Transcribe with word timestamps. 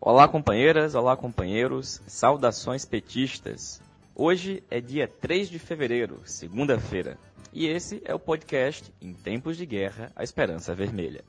Olá, 0.00 0.28
companheiras, 0.28 0.94
olá, 0.94 1.16
companheiros, 1.16 2.00
saudações 2.06 2.84
petistas. 2.84 3.82
Hoje 4.14 4.62
é 4.70 4.80
dia 4.80 5.08
3 5.08 5.50
de 5.50 5.58
fevereiro, 5.58 6.22
segunda-feira, 6.24 7.18
e 7.52 7.66
esse 7.66 8.00
é 8.04 8.14
o 8.14 8.18
podcast 8.18 8.94
Em 9.02 9.12
Tempos 9.12 9.56
de 9.56 9.66
Guerra, 9.66 10.12
a 10.14 10.22
Esperança 10.22 10.72
Vermelha. 10.72 11.24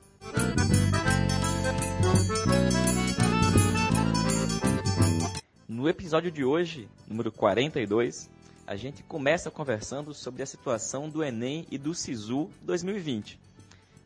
No 5.68 5.88
episódio 5.88 6.30
de 6.30 6.44
hoje, 6.44 6.88
número 7.08 7.32
42, 7.32 8.30
a 8.64 8.76
gente 8.76 9.02
começa 9.02 9.50
conversando 9.50 10.14
sobre 10.14 10.44
a 10.44 10.46
situação 10.46 11.08
do 11.08 11.24
Enem 11.24 11.66
e 11.72 11.76
do 11.76 11.92
SISU 11.92 12.48
2020. 12.62 13.49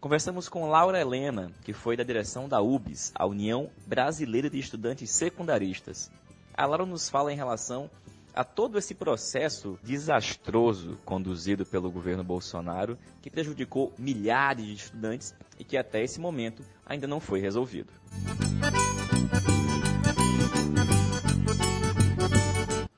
Conversamos 0.05 0.51
com 0.51 0.69
Laura 0.69 1.01
Helena, 1.01 1.51
que 1.63 1.73
foi 1.73 1.97
da 1.97 2.05
direção 2.05 2.47
da 2.47 2.61
UBS, 2.61 3.11
a 3.15 3.25
União 3.25 3.71
Brasileira 3.87 4.51
de 4.51 4.59
Estudantes 4.59 5.11
Secundaristas. 5.11 6.11
A 6.55 6.67
Laura 6.67 6.85
nos 6.85 7.09
fala 7.09 7.33
em 7.33 7.37
relação 7.37 7.89
a 8.35 8.45
todo 8.45 8.77
esse 8.77 8.95
processo 8.95 9.79
desastroso 9.83 10.99
conduzido 11.07 11.65
pelo 11.65 11.91
governo 11.91 12.23
Bolsonaro, 12.23 12.99
que 13.23 13.31
prejudicou 13.31 13.95
milhares 13.99 14.67
de 14.67 14.75
estudantes 14.75 15.35
e 15.59 15.65
que 15.65 15.75
até 15.75 16.05
esse 16.05 16.21
momento 16.21 16.63
ainda 16.85 17.07
não 17.07 17.19
foi 17.19 17.41
resolvido. 17.41 17.91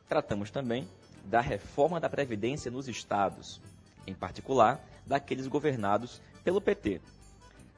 Tratamos 0.09 0.51
também 0.51 0.89
da 1.25 1.41
reforma 1.41 2.01
da 2.01 2.11
Previdência 2.11 2.69
nos 2.69 2.89
estados, 2.89 3.61
em 4.09 4.13
particular 4.13 4.85
daqueles 5.07 5.47
governados 5.47 6.21
pelo 6.47 6.61
PT. 6.61 7.01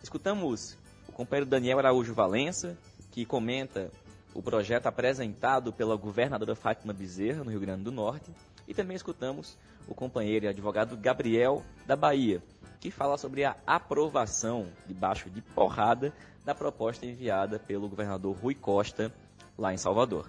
Escutamos 0.03 0.77
o 1.09 1.13
companheiro 1.13 1.49
Daniel 1.49 1.79
Araújo 1.79 2.13
Valença, 2.13 2.77
que 3.11 3.25
comenta 3.25 3.91
o 4.35 4.43
projeto 4.43 4.85
apresentado 4.85 5.73
pela 5.73 5.97
governadora 5.97 6.55
Fátima 6.55 6.93
Bezerra, 6.93 7.43
no 7.43 7.51
Rio 7.51 7.61
Grande 7.61 7.85
do 7.85 7.91
Norte, 7.91 8.31
e 8.69 8.75
também 8.75 8.95
escutamos 8.95 9.57
o 9.89 9.95
companheiro 9.95 10.45
e 10.45 10.49
advogado 10.49 10.99
Gabriel 10.99 11.63
da 11.87 11.97
Bahia, 11.97 12.43
que 12.79 12.91
fala 12.91 13.17
sobre 13.17 13.43
a 13.43 13.57
aprovação, 13.67 14.67
debaixo 14.87 15.31
de 15.31 15.41
porrada, 15.41 16.13
da 16.45 16.55
proposta 16.55 17.07
enviada 17.07 17.59
pelo 17.59 17.89
governador 17.89 18.37
Rui 18.37 18.55
Costa, 18.55 19.11
lá 19.57 19.73
em 19.73 19.79
Salvador. 19.79 20.29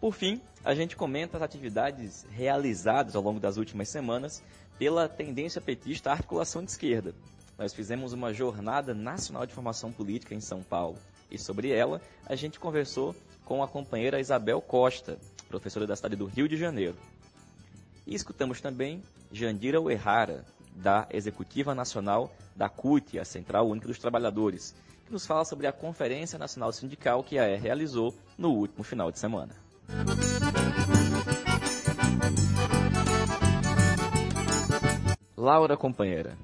Por 0.00 0.14
fim, 0.14 0.40
a 0.68 0.74
gente 0.74 0.96
comenta 0.96 1.38
as 1.38 1.42
atividades 1.42 2.26
realizadas 2.30 3.16
ao 3.16 3.22
longo 3.22 3.40
das 3.40 3.56
últimas 3.56 3.88
semanas 3.88 4.42
pela 4.78 5.08
tendência 5.08 5.62
petista 5.62 6.10
à 6.10 6.12
articulação 6.12 6.62
de 6.62 6.70
esquerda. 6.70 7.14
Nós 7.56 7.72
fizemos 7.72 8.12
uma 8.12 8.34
jornada 8.34 8.92
nacional 8.92 9.46
de 9.46 9.54
formação 9.54 9.90
política 9.90 10.34
em 10.34 10.42
São 10.42 10.62
Paulo 10.62 10.98
e 11.30 11.38
sobre 11.38 11.70
ela 11.70 12.02
a 12.26 12.36
gente 12.36 12.60
conversou 12.60 13.16
com 13.46 13.62
a 13.62 13.66
companheira 13.66 14.20
Isabel 14.20 14.60
Costa, 14.60 15.18
professora 15.48 15.86
da 15.86 15.96
cidade 15.96 16.16
do 16.16 16.26
Rio 16.26 16.46
de 16.46 16.58
Janeiro. 16.58 16.98
E 18.06 18.14
escutamos 18.14 18.60
também 18.60 19.02
Jandira 19.32 19.80
Uerrara, 19.80 20.44
da 20.74 21.08
Executiva 21.10 21.74
Nacional 21.74 22.30
da 22.54 22.68
CUT, 22.68 23.18
a 23.18 23.24
Central 23.24 23.66
Única 23.70 23.88
dos 23.88 23.98
Trabalhadores, 23.98 24.74
que 25.06 25.12
nos 25.14 25.26
fala 25.26 25.46
sobre 25.46 25.66
a 25.66 25.72
Conferência 25.72 26.38
Nacional 26.38 26.74
Sindical 26.74 27.24
que 27.24 27.38
a 27.38 27.48
E 27.48 27.56
realizou 27.56 28.14
no 28.36 28.50
último 28.50 28.84
final 28.84 29.10
de 29.10 29.18
semana. 29.18 29.54
Laura, 35.48 35.78
companheira, 35.78 36.36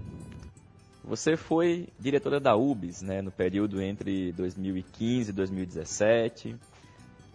você 1.04 1.36
foi 1.36 1.90
diretora 2.00 2.40
da 2.40 2.56
UBS 2.56 3.02
né, 3.02 3.20
no 3.20 3.30
período 3.30 3.82
entre 3.82 4.32
2015 4.32 5.28
e 5.28 5.32
2017. 5.34 6.56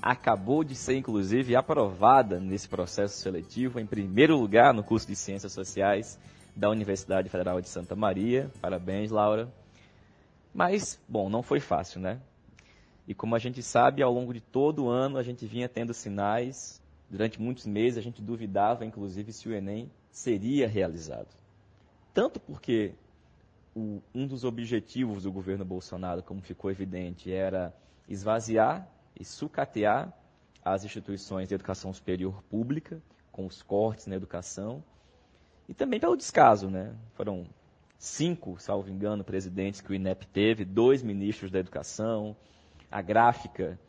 Acabou 0.02 0.63
de 0.63 0.74
ser, 0.74 0.96
inclusive, 0.96 1.56
aprovada 1.56 2.40
nesse 2.40 2.68
processo 2.68 3.19
seletivo 3.19 3.79
em 3.79 3.85
primeiro 3.85 4.35
lugar 4.35 4.74
no 4.74 4.84
curso 4.84 5.06
de 5.06 5.16
Ciências 5.16 5.53
Sociais 5.53 6.18
da 6.56 6.72
Universidade 6.72 7.29
Federal 7.29 7.62
de 7.62 7.69
Santa 7.69 7.96
Maria. 7.96 8.50
Parabéns, 8.59 9.12
Laura. 9.12 9.47
Mas, 10.52 11.00
bom, 11.08 11.29
não 11.29 11.44
foi 11.44 11.59
fácil, 11.59 12.02
né? 12.02 12.19
E 13.08 13.13
como 13.13 13.35
a 13.35 13.40
gente 13.40 13.62
sabe, 13.62 14.02
ao 14.02 14.12
longo 14.12 14.34
de 14.34 14.41
todo 14.41 14.85
o 14.85 14.90
ano 14.90 15.19
a 15.19 15.24
gente 15.24 15.46
vinha 15.46 15.69
tendo 15.69 15.94
sinais. 15.94 16.81
Durante 17.12 17.40
muitos 17.40 17.68
meses 17.68 18.00
a 18.00 18.02
gente 18.02 18.24
duvidava, 18.24 18.84
inclusive, 18.84 19.31
se 19.31 19.47
o 19.47 19.53
Enem 19.53 19.91
seria 20.12 20.68
realizado. 20.68 21.39
Tanto 22.14 22.40
porque 22.40 22.94
o, 23.75 24.02
um 24.14 24.25
dos 24.25 24.44
objetivos 24.44 25.24
do 25.24 25.31
governo 25.31 25.64
Bolsonaro, 25.64 26.24
como 26.24 26.42
ficou 26.42 26.72
evidente, 26.72 27.31
era 27.31 27.75
esvaziar 28.08 28.88
e 29.20 29.24
sucatear 29.24 30.14
as 30.64 30.84
instituições 30.84 31.47
de 31.47 31.56
educação 31.56 31.94
superior 31.94 32.44
pública, 32.44 33.02
com 33.31 33.46
os 33.46 33.62
cortes 33.62 34.08
na 34.08 34.16
educação, 34.16 34.84
e 35.68 35.74
também 35.74 36.00
pelo 36.00 36.18
descaso, 36.18 36.70
né? 36.70 36.94
Foram 37.14 37.46
cinco, 37.97 38.59
salvo 38.59 38.90
engano, 38.90 39.24
presidentes 39.24 39.81
que 39.81 39.91
o 39.91 39.94
INEP 39.94 40.26
teve, 40.28 40.66
dois 40.66 41.03
ministros 41.03 41.52
da 41.52 41.59
educação, 41.59 42.36
a 42.91 43.02
gráfica 43.02 43.80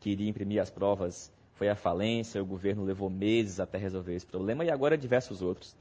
que 0.00 0.10
iria 0.10 0.28
imprimir 0.28 0.60
as 0.60 0.70
provas 0.70 1.32
foi 1.54 1.68
à 1.68 1.76
falência, 1.76 2.42
o 2.42 2.46
governo 2.46 2.82
levou 2.82 3.08
meses 3.08 3.60
até 3.60 3.78
resolver 3.78 4.14
esse 4.14 4.26
problema 4.26 4.64
e 4.64 4.70
agora 4.70 4.98
diversos 4.98 5.42
outros. 5.42 5.76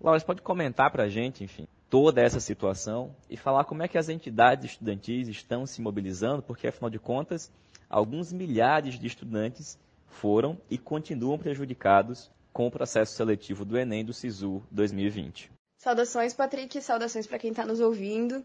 Laura, 0.00 0.20
pode 0.20 0.42
comentar 0.42 0.90
para 0.90 1.04
a 1.04 1.08
gente, 1.08 1.42
enfim, 1.42 1.66
toda 1.88 2.20
essa 2.20 2.40
situação 2.40 3.14
e 3.30 3.36
falar 3.36 3.64
como 3.64 3.82
é 3.82 3.88
que 3.88 3.98
as 3.98 4.08
entidades 4.08 4.72
estudantis 4.72 5.28
estão 5.28 5.66
se 5.66 5.80
mobilizando, 5.80 6.42
porque 6.42 6.66
afinal 6.66 6.90
de 6.90 6.98
contas, 6.98 7.52
alguns 7.88 8.32
milhares 8.32 8.98
de 8.98 9.06
estudantes 9.06 9.78
foram 10.06 10.58
e 10.70 10.78
continuam 10.78 11.38
prejudicados 11.38 12.30
com 12.52 12.66
o 12.66 12.70
processo 12.70 13.14
seletivo 13.14 13.64
do 13.64 13.78
Enem 13.78 14.04
do 14.04 14.12
SISU 14.12 14.62
2020. 14.70 15.50
Saudações, 15.78 16.32
Patrick, 16.32 16.80
saudações 16.80 17.26
para 17.26 17.38
quem 17.38 17.50
está 17.50 17.64
nos 17.64 17.80
ouvindo. 17.80 18.44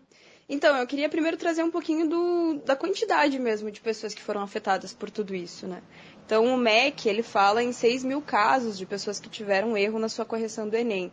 Então, 0.50 0.75
eu 0.75 0.85
queria 0.85 1.08
primeiro 1.08 1.38
trazer 1.38 1.63
um 1.63 1.72
pouquinho 1.72 2.09
do, 2.09 2.62
da 2.66 2.75
quantidade 2.75 3.40
mesmo 3.40 3.72
de 3.72 3.79
pessoas 3.79 4.13
que 4.13 4.22
foram 4.22 4.41
afetadas 4.41 4.94
por 4.94 5.09
tudo 5.09 5.34
isso, 5.34 5.66
né? 5.66 5.81
Então, 6.26 6.46
o 6.46 6.58
MEC, 6.58 7.09
ele 7.09 7.24
fala 7.24 7.62
em 7.64 7.72
6 7.72 8.04
mil 8.04 8.22
casos 8.22 8.78
de 8.78 8.86
pessoas 8.86 9.20
que 9.20 9.30
tiveram 9.30 9.78
erro 9.78 10.00
na 10.00 10.08
sua 10.08 10.26
correção 10.26 10.68
do 10.68 10.76
Enem. 10.76 11.12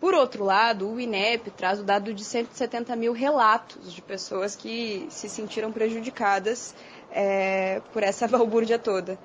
Por 0.00 0.12
outro 0.12 0.44
lado, 0.44 0.90
o 0.90 1.00
INEP 1.00 1.50
traz 1.50 1.80
o 1.80 1.82
dado 1.82 2.12
de 2.12 2.22
170 2.22 2.94
mil 2.96 3.12
relatos 3.12 3.94
de 3.94 4.02
pessoas 4.02 4.54
que 4.54 5.06
se 5.08 5.28
sentiram 5.28 5.72
prejudicadas 5.72 6.74
é, 7.10 7.80
por 7.92 8.02
essa 8.02 8.28
balbúrdia 8.28 8.78
toda. 8.78 9.18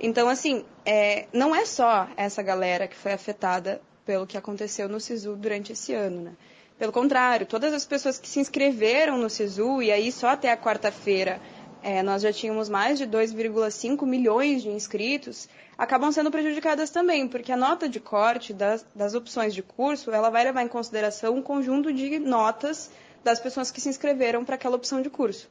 Então, 0.00 0.28
assim, 0.28 0.64
é, 0.84 1.26
não 1.32 1.54
é 1.54 1.64
só 1.64 2.08
essa 2.16 2.42
galera 2.42 2.88
que 2.88 2.96
foi 2.96 3.12
afetada 3.12 3.80
pelo 4.04 4.26
que 4.26 4.36
aconteceu 4.36 4.88
no 4.88 5.00
SISU 5.00 5.36
durante 5.36 5.72
esse 5.72 5.94
ano, 5.94 6.22
né? 6.22 6.32
Pelo 6.78 6.92
contrário, 6.92 7.46
todas 7.46 7.72
as 7.72 7.86
pessoas 7.86 8.18
que 8.18 8.28
se 8.28 8.38
inscreveram 8.38 9.16
no 9.16 9.30
SISU, 9.30 9.80
e 9.80 9.90
aí 9.90 10.12
só 10.12 10.28
até 10.28 10.52
a 10.52 10.56
quarta-feira 10.56 11.40
é, 11.86 12.02
nós 12.02 12.20
já 12.20 12.32
tínhamos 12.32 12.68
mais 12.68 12.98
de 12.98 13.06
2,5 13.06 14.04
milhões 14.04 14.60
de 14.60 14.68
inscritos, 14.68 15.48
acabam 15.78 16.10
sendo 16.10 16.32
prejudicadas 16.32 16.90
também, 16.90 17.28
porque 17.28 17.52
a 17.52 17.56
nota 17.56 17.88
de 17.88 18.00
corte 18.00 18.52
das, 18.52 18.84
das 18.92 19.14
opções 19.14 19.54
de 19.54 19.62
curso, 19.62 20.10
ela 20.10 20.28
vai 20.28 20.42
levar 20.42 20.62
em 20.62 20.68
consideração 20.68 21.36
um 21.36 21.42
conjunto 21.42 21.92
de 21.92 22.18
notas 22.18 22.90
das 23.22 23.38
pessoas 23.38 23.70
que 23.70 23.80
se 23.80 23.88
inscreveram 23.88 24.44
para 24.44 24.56
aquela 24.56 24.74
opção 24.74 25.00
de 25.00 25.08
curso. 25.08 25.48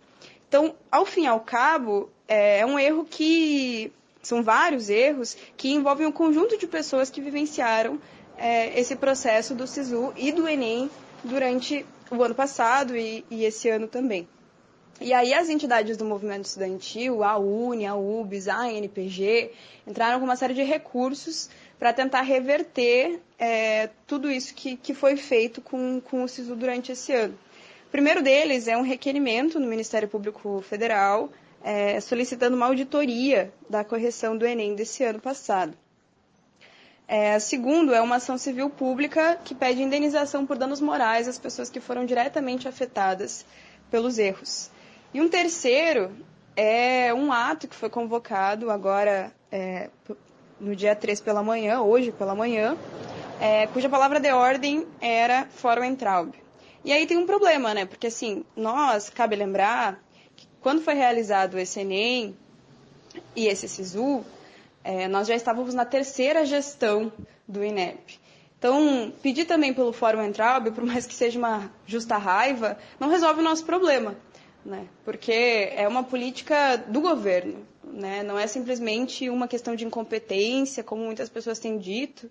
Então, 0.50 0.76
ao 0.92 1.06
fim 1.06 1.24
e 1.24 1.28
ao 1.28 1.40
cabo, 1.40 2.10
é, 2.28 2.60
é 2.60 2.66
um 2.66 2.78
erro 2.78 3.06
que 3.06 3.90
são 4.22 4.44
vários 4.44 4.90
erros 4.90 5.38
que 5.56 5.72
envolvem 5.72 6.06
um 6.06 6.12
conjunto 6.12 6.58
de 6.58 6.68
pessoas 6.68 7.10
que 7.10 7.22
vivenciaram 7.22 7.98
é, 8.38 8.78
esse 8.78 8.98
processo 8.98 9.56
do 9.56 9.66
SISU 9.66 10.12
e 10.18 10.34
do 10.34 10.50
Enem 10.50 10.92
durante 11.24 11.86
o 12.12 12.22
ano 12.22 12.36
passado 12.36 12.94
e, 12.94 13.24
e 13.32 13.46
esse 13.46 13.70
ano 13.70 13.88
também. 13.88 14.28
E 15.02 15.14
aí 15.14 15.34
as 15.34 15.50
entidades 15.50 15.98
do 15.98 16.06
movimento 16.06 16.46
estudantil, 16.46 17.24
a 17.24 17.38
UNE, 17.38 17.86
a 17.86 17.96
UBS, 17.96 18.48
a 18.48 18.72
NPG, 18.72 19.52
entraram 19.86 20.20
com 20.20 20.26
uma 20.26 20.38
série 20.38 20.54
de 20.54 20.64
recursos 20.64 21.50
para 21.78 21.92
tentar 21.92 22.22
reverter 22.22 23.20
é, 23.38 23.90
tudo 24.08 24.32
isso 24.32 24.54
que, 24.54 24.78
que 24.78 24.94
foi 24.94 25.18
feito 25.18 25.62
com, 25.62 26.00
com 26.00 26.24
o 26.24 26.28
SISU 26.28 26.56
durante 26.56 26.94
esse 26.94 27.12
ano. 27.12 27.38
O 27.88 27.92
primeiro 27.92 28.22
deles 28.24 28.68
é 28.68 28.78
um 28.78 28.82
requerimento 28.82 29.60
no 29.60 29.68
Ministério 29.68 30.08
Público 30.08 30.62
Federal 30.62 31.30
é, 31.66 32.00
solicitando 32.00 32.56
uma 32.56 32.68
auditoria 32.68 33.52
da 33.68 33.84
correção 33.84 34.38
do 34.38 34.46
Enem 34.46 34.76
desse 34.76 35.04
ano 35.04 35.20
passado. 35.20 35.76
É, 37.08 37.38
segundo, 37.40 37.94
é 37.94 38.02
uma 38.02 38.16
ação 38.16 38.38
civil 38.38 38.70
pública 38.70 39.40
que 39.44 39.54
pede 39.54 39.82
indenização 39.82 40.46
por 40.46 40.58
danos 40.58 40.80
morais 40.80 41.28
às 41.28 41.38
pessoas 41.38 41.70
que 41.70 41.80
foram 41.80 42.06
diretamente 42.06 42.68
afetadas 42.68 43.46
pelos 43.92 44.18
erros. 44.18 44.72
E 45.16 45.22
um 45.22 45.30
terceiro 45.30 46.12
é 46.58 47.14
um 47.14 47.32
ato 47.32 47.70
que 47.70 47.76
foi 47.78 47.90
convocado 47.90 48.70
agora 48.70 49.34
é, 49.50 49.90
no 50.60 50.76
dia 50.76 50.94
3 50.94 51.22
pela 51.22 51.42
manhã, 51.42 51.80
hoje 51.80 52.12
pela 52.12 52.36
manhã, 52.36 52.76
é, 53.40 53.66
cuja 53.68 53.88
palavra 53.88 54.20
de 54.20 54.30
ordem 54.34 54.86
era 55.00 55.46
Fórum 55.46 55.86
Entraub. 55.86 56.34
E 56.84 56.92
aí 56.92 57.08
tem 57.08 57.16
um 57.16 57.26
problema, 57.26 57.74
né? 57.74 57.86
Porque 57.86 58.08
assim, 58.08 58.44
nós, 58.58 59.10
cabe 59.10 59.38
lembrar, 59.38 60.04
que 60.36 60.46
quando 60.60 60.82
foi 60.82 60.96
realizado 60.96 61.58
esse 61.58 61.80
Enem 61.80 62.36
e 63.38 63.48
esse 63.48 63.70
SISU, 63.70 64.22
é, 64.84 65.08
nós 65.08 65.30
já 65.30 65.36
estávamos 65.36 65.74
na 65.74 65.86
terceira 65.86 66.46
gestão 66.46 67.10
do 67.48 67.64
INEP. 67.64 68.20
Então, 68.60 69.14
pedir 69.22 69.46
também 69.46 69.74
pelo 69.74 69.94
Fórum 69.94 70.22
Entraub, 70.22 70.72
por 70.72 70.84
mais 70.84 71.06
que 71.06 71.16
seja 71.16 71.40
uma 71.40 71.72
justa 71.86 72.18
raiva, 72.18 72.78
não 73.00 73.08
resolve 73.08 73.40
o 73.40 73.44
nosso 73.44 73.64
problema, 73.64 74.18
né? 74.66 74.88
Porque 75.04 75.72
é 75.76 75.88
uma 75.88 76.04
política 76.04 76.76
do 76.76 77.00
governo, 77.00 77.66
né? 77.84 78.24
Não 78.24 78.38
é 78.38 78.48
simplesmente 78.48 79.30
uma 79.30 79.48
questão 79.48 79.76
de 79.76 79.86
incompetência, 79.86 80.84
como 80.84 81.04
muitas 81.04 81.30
pessoas 81.30 81.60
têm 81.60 81.78
dito, 81.78 82.30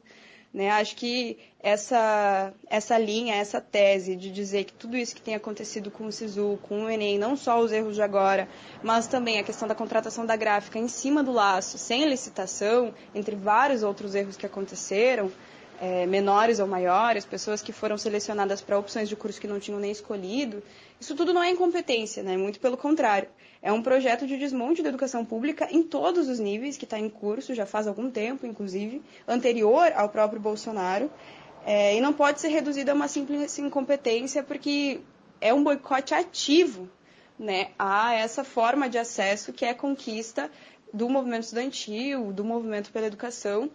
né? 0.52 0.70
Acho 0.70 0.96
que 0.96 1.38
essa, 1.60 2.52
essa 2.68 2.98
linha, 2.98 3.36
essa 3.36 3.60
tese 3.60 4.16
de 4.16 4.30
dizer 4.30 4.64
que 4.64 4.72
tudo 4.72 4.96
isso 4.96 5.14
que 5.14 5.22
tem 5.22 5.34
acontecido 5.34 5.90
com 5.90 6.06
o 6.06 6.12
SISU, 6.12 6.58
com 6.62 6.84
o 6.84 6.90
Enem, 6.90 7.18
não 7.18 7.36
só 7.36 7.60
os 7.60 7.72
erros 7.72 7.94
de 7.94 8.02
agora, 8.02 8.48
mas 8.82 9.06
também 9.06 9.38
a 9.38 9.44
questão 9.44 9.66
da 9.66 9.74
contratação 9.74 10.26
da 10.26 10.36
gráfica 10.36 10.78
em 10.78 10.88
cima 10.88 11.22
do 11.22 11.32
laço, 11.32 11.78
sem 11.78 12.04
licitação, 12.08 12.92
entre 13.14 13.36
vários 13.36 13.82
outros 13.82 14.14
erros 14.14 14.36
que 14.36 14.46
aconteceram, 14.46 15.30
é, 15.80 16.06
menores 16.06 16.58
ou 16.58 16.66
maiores, 16.66 17.24
pessoas 17.24 17.62
que 17.62 17.72
foram 17.72 17.98
selecionadas 17.98 18.60
para 18.60 18.78
opções 18.78 19.08
de 19.08 19.16
curso 19.16 19.40
que 19.40 19.46
não 19.46 19.58
tinham 19.58 19.80
nem 19.80 19.90
escolhido, 19.90 20.62
isso 21.00 21.14
tudo 21.14 21.32
não 21.32 21.42
é 21.42 21.50
incompetência, 21.50 22.22
né? 22.22 22.36
muito 22.36 22.60
pelo 22.60 22.76
contrário. 22.76 23.28
É 23.60 23.72
um 23.72 23.82
projeto 23.82 24.26
de 24.26 24.36
desmonte 24.36 24.82
da 24.82 24.88
educação 24.88 25.24
pública 25.24 25.68
em 25.70 25.82
todos 25.82 26.28
os 26.28 26.38
níveis, 26.38 26.76
que 26.76 26.84
está 26.84 26.98
em 26.98 27.08
curso 27.08 27.54
já 27.54 27.66
faz 27.66 27.86
algum 27.86 28.10
tempo, 28.10 28.46
inclusive, 28.46 29.02
anterior 29.26 29.92
ao 29.94 30.08
próprio 30.08 30.40
Bolsonaro, 30.40 31.10
é, 31.66 31.96
e 31.96 32.00
não 32.00 32.12
pode 32.12 32.40
ser 32.40 32.48
reduzido 32.48 32.90
a 32.90 32.94
uma 32.94 33.08
simples 33.08 33.58
incompetência, 33.58 34.42
porque 34.42 35.00
é 35.40 35.52
um 35.52 35.64
boicote 35.64 36.14
ativo 36.14 36.88
né, 37.38 37.70
a 37.78 38.14
essa 38.14 38.44
forma 38.44 38.88
de 38.88 38.98
acesso 38.98 39.52
que 39.52 39.64
é 39.64 39.74
conquista 39.74 40.50
do 40.92 41.08
movimento 41.08 41.44
estudantil, 41.44 42.32
do 42.32 42.44
movimento 42.44 42.92
pela 42.92 43.06
educação. 43.06 43.70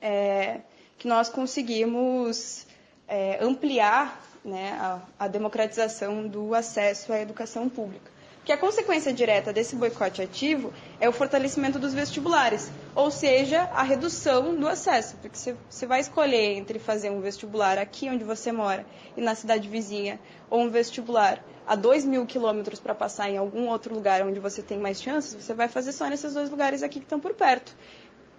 É, 0.00 0.60
que 1.02 1.08
nós 1.08 1.28
conseguimos 1.28 2.64
é, 3.08 3.42
ampliar 3.42 4.22
né, 4.44 4.78
a, 4.80 5.00
a, 5.18 5.26
democratização 5.26 6.28
do 6.28 6.54
acesso 6.54 7.12
à 7.12 7.20
educação 7.20 7.68
pública. 7.68 8.08
Que 8.44 8.52
a 8.52 8.56
consequência 8.56 9.12
direta 9.12 9.52
desse 9.52 9.74
boicote 9.74 10.22
ativo 10.22 10.72
é 11.00 11.08
o 11.08 11.12
fortalecimento 11.12 11.76
dos 11.76 11.92
vestibulares, 11.92 12.70
ou 12.94 13.10
seja, 13.10 13.62
a 13.74 13.82
redução 13.82 14.54
do 14.54 14.68
acesso, 14.68 15.16
porque 15.16 15.36
você, 15.68 15.86
vai 15.86 15.98
escolher 15.98 16.56
entre 16.56 16.78
fazer 16.78 17.10
um 17.10 17.20
vestibular 17.20 17.78
aqui 17.78 18.08
onde 18.08 18.22
você 18.22 18.52
mora 18.52 18.86
e 19.16 19.20
na 19.20 19.34
cidade 19.34 19.68
vizinha, 19.68 20.20
ou 20.48 20.60
um 20.60 20.70
vestibular 20.70 21.44
a 21.66 21.74
2 21.74 22.04
mil 22.04 22.24
quilômetros 22.26 22.78
para 22.78 22.94
passar 22.94 23.28
em 23.28 23.36
algum 23.36 23.66
outro 23.66 23.92
lugar 23.92 24.22
onde 24.22 24.38
você 24.38 24.62
tem 24.62 24.78
mais 24.78 25.02
chances, 25.02 25.34
você 25.34 25.52
vai 25.52 25.66
fazer 25.66 25.90
só 25.90 26.08
nesses 26.08 26.32
dois 26.32 26.48
lugares 26.48 26.80
aqui 26.80 27.00
que 27.00 27.06
estão 27.06 27.18
por 27.18 27.34
perto. 27.34 27.74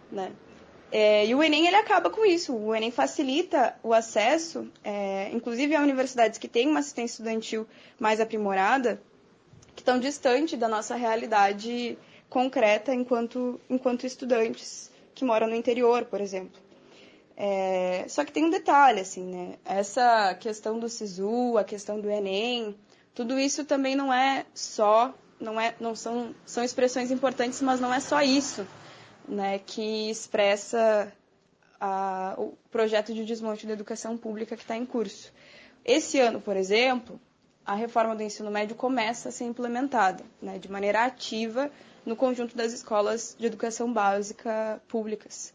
Né? 0.09 0.31
É, 0.95 1.25
e 1.25 1.33
o 1.33 1.41
Enem 1.41 1.65
ele 1.65 1.75
acaba 1.75 2.07
com 2.07 2.23
isso. 2.23 2.55
O 2.55 2.75
Enem 2.75 2.91
facilita 2.91 3.75
o 3.81 3.95
acesso, 3.95 4.71
é, 4.83 5.31
inclusive 5.33 5.75
a 5.75 5.81
universidades 5.81 6.37
que 6.37 6.47
têm 6.47 6.69
uma 6.69 6.81
assistência 6.81 7.15
estudantil 7.15 7.67
mais 7.99 8.21
aprimorada, 8.21 9.01
que 9.75 9.81
estão 9.81 9.99
distante 9.99 10.55
da 10.55 10.67
nossa 10.67 10.95
realidade 10.95 11.97
concreta 12.29 12.93
enquanto, 12.93 13.59
enquanto 13.67 14.05
estudantes 14.05 14.91
que 15.15 15.25
moram 15.25 15.47
no 15.47 15.55
interior, 15.55 16.05
por 16.05 16.21
exemplo. 16.21 16.61
É, 17.35 18.05
só 18.07 18.23
que 18.23 18.31
tem 18.31 18.45
um 18.45 18.51
detalhe, 18.51 18.99
assim, 18.99 19.23
né? 19.23 19.55
Essa 19.65 20.35
questão 20.35 20.77
do 20.77 20.87
SISU, 20.87 21.57
a 21.57 21.63
questão 21.63 21.99
do 21.99 22.07
Enem, 22.07 22.77
tudo 23.15 23.39
isso 23.39 23.65
também 23.65 23.95
não 23.95 24.13
é 24.13 24.45
só, 24.53 25.11
não, 25.39 25.59
é, 25.59 25.73
não 25.79 25.95
são, 25.95 26.35
são 26.45 26.63
expressões 26.63 27.09
importantes, 27.09 27.63
mas 27.63 27.79
não 27.79 27.91
é 27.91 27.99
só 27.99 28.21
isso 28.21 28.63
né, 29.27 29.59
que 29.59 30.09
expressa 30.09 31.11
a, 31.79 32.35
o 32.37 32.53
projeto 32.71 33.13
de 33.13 33.25
desmonte 33.25 33.67
da 33.67 33.73
educação 33.73 34.17
pública 34.17 34.55
que 34.55 34.61
está 34.61 34.75
em 34.75 34.85
curso. 34.85 35.31
Esse 35.85 36.19
ano, 36.19 36.39
por 36.39 36.55
exemplo, 36.55 37.19
a 37.65 37.75
reforma 37.75 38.15
do 38.15 38.23
ensino 38.23 38.51
médio 38.51 38.75
começa 38.75 39.29
a 39.29 39.31
ser 39.31 39.45
implementada 39.45 40.23
né, 40.41 40.57
de 40.57 40.69
maneira 40.69 41.05
ativa 41.05 41.71
no 42.05 42.15
conjunto 42.15 42.55
das 42.55 42.73
escolas 42.73 43.35
de 43.39 43.45
educação 43.45 43.91
básica 43.91 44.81
públicas. 44.87 45.53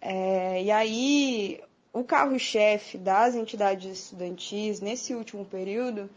É, 0.00 0.62
e 0.62 0.70
aí, 0.70 1.60
o 1.92 2.02
carro-chefe 2.02 2.98
das 2.98 3.34
entidades 3.34 4.04
estudantis 4.04 4.80
nesse 4.80 5.14
último 5.14 5.44
período 5.44 6.08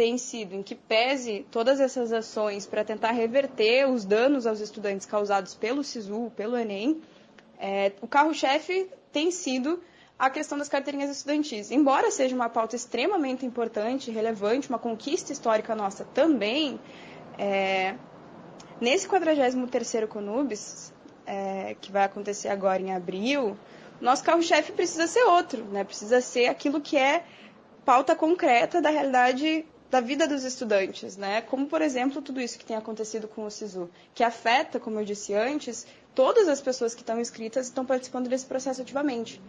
tem 0.00 0.16
sido 0.16 0.54
em 0.54 0.62
que 0.62 0.74
pese 0.74 1.44
todas 1.50 1.78
essas 1.78 2.10
ações 2.10 2.66
para 2.66 2.82
tentar 2.82 3.10
reverter 3.10 3.86
os 3.86 4.02
danos 4.02 4.46
aos 4.46 4.58
estudantes 4.58 5.04
causados 5.04 5.54
pelo 5.54 5.84
SISU, 5.84 6.32
pelo 6.34 6.56
Enem, 6.56 7.02
é, 7.58 7.92
o 8.00 8.06
carro-chefe 8.06 8.88
tem 9.12 9.30
sido 9.30 9.78
a 10.18 10.30
questão 10.30 10.56
das 10.56 10.70
carteirinhas 10.70 11.10
estudantis. 11.10 11.70
Embora 11.70 12.10
seja 12.10 12.34
uma 12.34 12.48
pauta 12.48 12.74
extremamente 12.74 13.44
importante, 13.44 14.10
relevante, 14.10 14.70
uma 14.70 14.78
conquista 14.78 15.34
histórica 15.34 15.74
nossa 15.74 16.02
também, 16.14 16.80
é, 17.36 17.94
nesse 18.80 19.06
43º 19.06 20.06
Conubis, 20.06 20.94
é, 21.26 21.76
que 21.78 21.92
vai 21.92 22.04
acontecer 22.04 22.48
agora 22.48 22.80
em 22.80 22.94
abril, 22.94 23.54
nosso 24.00 24.24
carro-chefe 24.24 24.72
precisa 24.72 25.06
ser 25.06 25.24
outro, 25.24 25.62
né? 25.64 25.84
precisa 25.84 26.22
ser 26.22 26.46
aquilo 26.46 26.80
que 26.80 26.96
é 26.96 27.22
pauta 27.84 28.16
concreta 28.16 28.80
da 28.80 28.88
realidade 28.88 29.66
da 29.90 30.00
vida 30.00 30.28
dos 30.28 30.44
estudantes, 30.44 31.16
né? 31.16 31.40
Como, 31.42 31.66
por 31.66 31.82
exemplo, 31.82 32.22
tudo 32.22 32.40
isso 32.40 32.58
que 32.58 32.64
tem 32.64 32.76
acontecido 32.76 33.26
com 33.26 33.44
o 33.44 33.50
SISU, 33.50 33.90
que 34.14 34.22
afeta, 34.22 34.78
como 34.78 35.00
eu 35.00 35.04
disse 35.04 35.34
antes, 35.34 35.86
todas 36.14 36.48
as 36.48 36.60
pessoas 36.60 36.94
que 36.94 37.00
estão 37.00 37.20
inscritas 37.20 37.66
estão 37.66 37.84
participando 37.84 38.28
desse 38.28 38.46
processo 38.46 38.82
ativamente. 38.82 39.40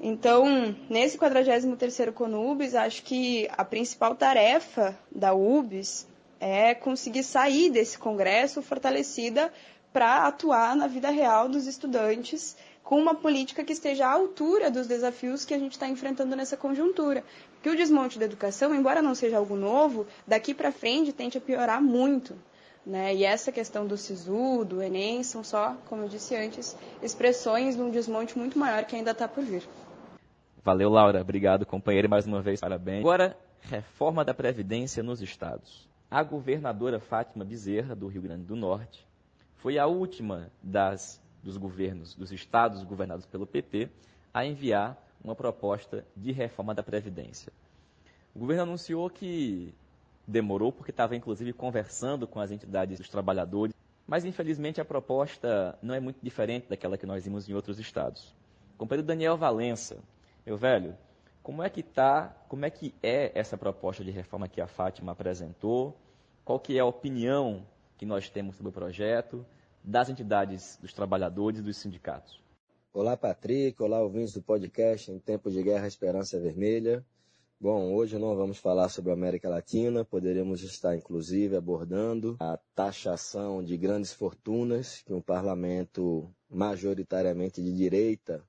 Então, 0.00 0.76
nesse 0.90 1.16
43º 1.16 2.12
CONUBS, 2.12 2.74
acho 2.74 3.02
que 3.02 3.48
a 3.56 3.64
principal 3.64 4.14
tarefa 4.14 4.96
da 5.10 5.32
UBS 5.32 6.06
é 6.38 6.74
conseguir 6.74 7.22
sair 7.22 7.70
desse 7.70 7.96
congresso 7.96 8.60
fortalecida 8.60 9.50
para 9.90 10.26
atuar 10.26 10.76
na 10.76 10.86
vida 10.86 11.08
real 11.08 11.48
dos 11.48 11.66
estudantes 11.66 12.54
com 12.86 13.00
uma 13.00 13.16
política 13.16 13.64
que 13.64 13.72
esteja 13.72 14.06
à 14.06 14.12
altura 14.12 14.70
dos 14.70 14.86
desafios 14.86 15.44
que 15.44 15.52
a 15.52 15.58
gente 15.58 15.72
está 15.72 15.88
enfrentando 15.88 16.36
nessa 16.36 16.56
conjuntura. 16.56 17.24
Que 17.60 17.68
o 17.68 17.76
desmonte 17.76 18.16
da 18.16 18.26
educação, 18.26 18.72
embora 18.72 19.02
não 19.02 19.12
seja 19.12 19.38
algo 19.38 19.56
novo, 19.56 20.06
daqui 20.24 20.54
para 20.54 20.70
frente 20.70 21.12
tende 21.12 21.36
a 21.36 21.40
piorar 21.40 21.82
muito. 21.82 22.36
Né? 22.86 23.12
E 23.16 23.24
essa 23.24 23.50
questão 23.50 23.88
do 23.88 23.96
SISU, 23.96 24.64
do 24.64 24.80
Enem, 24.80 25.24
são 25.24 25.42
só, 25.42 25.76
como 25.88 26.02
eu 26.02 26.08
disse 26.08 26.36
antes, 26.36 26.76
expressões 27.02 27.74
de 27.74 27.82
um 27.82 27.90
desmonte 27.90 28.38
muito 28.38 28.56
maior 28.56 28.84
que 28.84 28.94
ainda 28.94 29.10
está 29.10 29.26
por 29.26 29.42
vir. 29.42 29.64
Valeu, 30.62 30.88
Laura. 30.88 31.20
Obrigado, 31.20 31.66
companheiro, 31.66 32.08
mais 32.08 32.24
uma 32.24 32.40
vez. 32.40 32.60
Parabéns. 32.60 33.00
Agora, 33.00 33.36
reforma 33.62 34.24
da 34.24 34.32
Previdência 34.32 35.02
nos 35.02 35.20
estados. 35.20 35.88
A 36.08 36.22
governadora 36.22 37.00
Fátima 37.00 37.44
Bezerra, 37.44 37.96
do 37.96 38.06
Rio 38.06 38.22
Grande 38.22 38.44
do 38.44 38.54
Norte, 38.54 39.04
foi 39.56 39.76
a 39.76 39.86
última 39.86 40.52
das 40.62 41.20
dos 41.42 41.56
governos, 41.56 42.14
dos 42.14 42.32
estados 42.32 42.82
governados 42.84 43.26
pelo 43.26 43.46
PT, 43.46 43.88
a 44.32 44.44
enviar 44.44 44.96
uma 45.22 45.34
proposta 45.34 46.04
de 46.16 46.32
reforma 46.32 46.74
da 46.74 46.82
Previdência. 46.82 47.52
O 48.34 48.38
governo 48.38 48.64
anunciou 48.64 49.08
que 49.08 49.74
demorou 50.26 50.72
porque 50.72 50.90
estava 50.90 51.16
inclusive 51.16 51.52
conversando 51.52 52.26
com 52.26 52.40
as 52.40 52.50
entidades 52.50 52.98
dos 52.98 53.08
trabalhadores, 53.08 53.74
mas 54.06 54.24
infelizmente 54.24 54.80
a 54.80 54.84
proposta 54.84 55.78
não 55.82 55.94
é 55.94 56.00
muito 56.00 56.18
diferente 56.22 56.68
daquela 56.68 56.98
que 56.98 57.06
nós 57.06 57.24
vimos 57.24 57.48
em 57.48 57.54
outros 57.54 57.78
estados. 57.78 58.34
Companheiro 58.76 59.06
Daniel 59.06 59.36
Valença, 59.36 59.98
meu 60.44 60.56
velho, 60.56 60.96
como 61.42 61.62
é 61.62 61.70
que 61.70 61.82
tá, 61.82 62.36
como 62.48 62.64
é 62.64 62.70
que 62.70 62.94
é 63.02 63.30
essa 63.34 63.56
proposta 63.56 64.04
de 64.04 64.10
reforma 64.10 64.48
que 64.48 64.60
a 64.60 64.66
Fátima 64.66 65.12
apresentou? 65.12 65.96
Qual 66.44 66.58
que 66.60 66.76
é 66.76 66.80
a 66.80 66.84
opinião 66.84 67.64
que 67.96 68.04
nós 68.04 68.28
temos 68.28 68.56
sobre 68.56 68.70
o 68.70 68.72
projeto? 68.72 69.46
Das 69.86 70.08
entidades 70.08 70.76
dos 70.82 70.92
trabalhadores 70.92 71.60
e 71.60 71.62
dos 71.62 71.76
sindicatos. 71.76 72.42
Olá, 72.92 73.16
Patrick. 73.16 73.80
Olá, 73.80 74.02
ouvintes 74.02 74.34
do 74.34 74.42
podcast 74.42 75.12
Em 75.12 75.18
Tempo 75.20 75.48
de 75.48 75.62
Guerra 75.62 75.86
Esperança 75.86 76.40
Vermelha. 76.40 77.06
Bom, 77.60 77.94
hoje 77.94 78.18
não 78.18 78.34
vamos 78.34 78.58
falar 78.58 78.88
sobre 78.88 79.12
a 79.12 79.14
América 79.14 79.48
Latina, 79.48 80.04
poderemos 80.04 80.62
estar 80.64 80.96
inclusive 80.96 81.56
abordando 81.56 82.36
a 82.40 82.58
taxação 82.74 83.62
de 83.62 83.76
grandes 83.76 84.12
fortunas 84.12 85.02
que 85.02 85.14
um 85.14 85.22
parlamento 85.22 86.28
majoritariamente 86.50 87.62
de 87.62 87.72
direita 87.72 88.42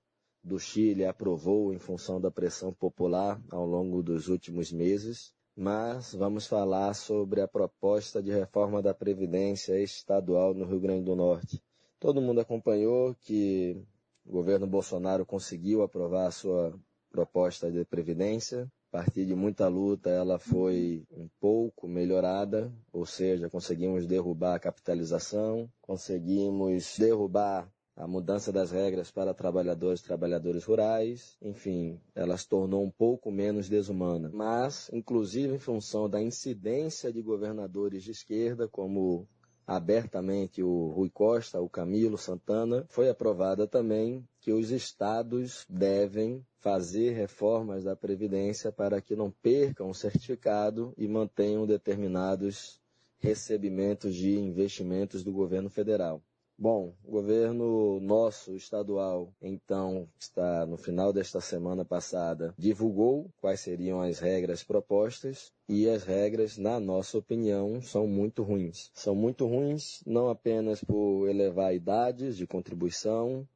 do 0.44 0.60
Chile 0.60 1.06
aprovou 1.06 1.72
em 1.72 1.78
função 1.78 2.20
da 2.20 2.32
pressão 2.32 2.74
popular 2.74 3.40
ao 3.52 3.66
longo 3.66 4.02
dos 4.02 4.28
últimos 4.28 4.72
meses 4.72 5.34
mas 5.58 6.14
vamos 6.14 6.46
falar 6.46 6.94
sobre 6.94 7.42
a 7.42 7.48
proposta 7.48 8.22
de 8.22 8.32
reforma 8.32 8.80
da 8.80 8.94
Previdência 8.94 9.82
Estadual 9.82 10.54
no 10.54 10.66
Rio 10.66 10.80
Grande 10.80 11.06
do 11.06 11.16
Norte. 11.16 11.60
Todo 12.00 12.22
mundo 12.22 12.40
acompanhou 12.40 13.16
que 13.16 13.84
o 14.24 14.32
governo 14.32 14.68
Bolsonaro 14.68 15.26
conseguiu 15.26 15.82
aprovar 15.82 16.28
a 16.28 16.32
sua 16.32 16.80
proposta 17.10 17.72
de 17.72 17.84
Previdência 17.86 18.72
a 18.90 18.98
partir 19.00 19.26
de 19.26 19.36
muita 19.36 19.68
luta, 19.68 20.10
ela 20.10 20.40
foi 20.40 21.06
um 21.12 21.28
pouco 21.42 21.88
melhorada, 21.88 22.72
ou 22.94 23.06
seja, 23.06 23.50
conseguimos 23.50 24.06
derrubar 24.06 24.56
a 24.56 24.60
capitalização, 24.60 25.70
conseguimos 25.82 26.98
derrubar 26.98 27.70
a 27.98 28.08
mudança 28.08 28.52
das 28.52 28.70
regras 28.70 29.10
para 29.10 29.34
trabalhadores 29.34 30.02
e 30.02 30.04
trabalhadores 30.04 30.64
rurais, 30.64 31.36
enfim, 31.42 32.00
ela 32.14 32.38
se 32.38 32.48
tornou 32.48 32.84
um 32.84 32.92
pouco 32.92 33.32
menos 33.32 33.68
desumana. 33.68 34.30
Mas, 34.32 34.88
inclusive 34.94 35.56
em 35.56 35.60
função 35.60 36.08
da 36.08 36.22
incidência 36.22 37.12
de 37.12 37.24
governadores 37.24 38.04
de 38.04 38.12
esquerda, 38.12 38.68
como 38.68 39.28
abertamente 39.66 40.62
o 40.62 40.90
Rui 40.90 41.10
Costa, 41.10 41.60
o 41.60 41.68
Camilo 41.68 42.20
Santana, 42.20 42.86
foi 42.88 43.10
aprovada 43.10 43.68
também 43.68 44.24
que 44.40 44.54
os 44.54 44.70
estados 44.70 45.66
devem 45.68 46.46
fazer 46.60 47.14
reformas 47.14 47.84
da 47.84 47.96
Previdência 47.96 48.72
para 48.72 49.02
que 49.02 49.16
não 49.16 49.32
percam 49.32 49.90
o 49.90 49.96
certificado 49.96 50.94
e 50.98 51.08
mantenham 51.08 51.66
determinados 51.66 52.80
recebimentos 53.18 54.14
de 54.14 54.38
investimentos 54.38 55.24
do 55.24 55.34
governo 55.34 55.70
federal. 55.70 56.22
Bom, 56.60 56.96
o 57.04 57.12
governo 57.12 58.00
nosso, 58.00 58.56
estadual, 58.56 59.32
então, 59.40 60.10
está 60.20 60.66
no 60.66 60.76
final 60.76 61.14
desta 61.14 61.40
semana 61.40 61.86
passada, 61.86 62.52
divulgou 62.58 63.32
quais 63.40 63.60
seriam 63.60 64.02
as 64.02 64.18
regras 64.18 64.64
propostas 64.64 65.54
e 65.70 65.88
as 65.88 66.04
regras, 66.04 66.58
na 66.58 66.80
nossa 66.80 67.16
opinião, 67.20 67.80
são 67.80 68.08
muito 68.08 68.42
ruins. 68.42 68.90
São 68.96 69.14
muito 69.14 69.46
ruins 69.46 70.02
não 70.04 70.30
apenas 70.30 70.84
por 70.84 71.30
elevar 71.30 71.76
idades 71.76 72.36
de 72.36 72.48
contribuição, 72.48 73.48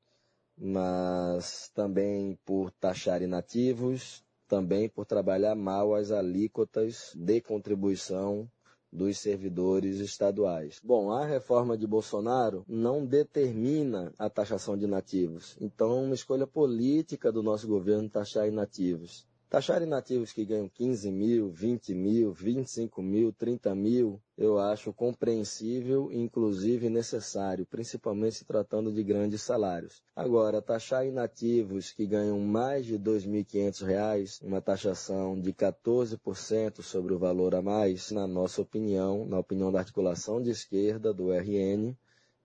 mas 0.55 1.72
também 1.74 2.38
por 2.46 2.70
taxar 2.70 3.24
inativos, 3.24 4.24
também 4.48 4.88
por 4.88 5.08
trabalhar 5.08 5.55
mal 5.55 5.96
as 5.96 6.12
alíquotas 6.12 7.13
de 7.15 7.41
contribuição 7.41 8.48
dos 8.91 9.17
servidores 9.17 10.00
estaduais. 10.00 10.79
Bom, 10.83 11.12
a 11.12 11.25
reforma 11.25 11.77
de 11.77 11.88
Bolsonaro 11.88 12.65
não 12.67 13.05
determina 13.05 14.13
a 14.17 14.29
taxação 14.29 14.77
de 14.77 14.86
inativos. 14.86 15.55
Então, 15.62 16.03
uma 16.03 16.15
escolha 16.15 16.45
política 16.45 17.31
do 17.31 17.41
nosso 17.41 17.67
governo 17.67 18.10
taxar 18.10 18.48
inativos. 18.48 19.25
Taxar 19.51 19.84
inativos 19.84 20.31
que 20.31 20.46
ganham 20.46 20.70
15 20.70 21.12
mil, 21.12 21.51
20 21.51 21.93
mil, 21.93 22.31
25 22.31 23.01
mil, 23.01 23.34
30 23.34 23.75
mil, 23.75 24.17
eu 24.38 24.58
acho 24.58 24.93
compreensível 24.93 26.10
e 26.10 26.17
inclusive 26.17 26.89
necessário, 26.89 27.65
principalmente 27.65 28.36
se 28.36 28.46
tratando 28.46 28.93
de 28.93 29.03
grandes 29.03 29.41
salários. 29.41 30.01
Agora, 30.15 30.62
taxar 30.62 31.05
inativos 31.05 31.91
que 31.91 32.08
ganham 32.08 32.39
mais 32.39 32.86
de 32.86 32.93
R$ 32.93 33.00
2.500, 33.00 34.41
uma 34.41 34.62
taxação 34.62 35.38
de 35.38 35.51
14% 35.51 36.81
sobre 36.81 37.13
o 37.13 37.20
valor 37.20 37.53
a 37.53 37.62
mais, 37.62 38.10
na 38.10 38.25
nossa 38.25 38.62
opinião, 38.62 39.25
na 39.25 39.38
opinião 39.38 39.70
da 39.70 39.79
articulação 39.79 40.41
de 40.41 40.50
esquerda 40.50 41.13
do 41.13 41.29
RN, 41.29 41.93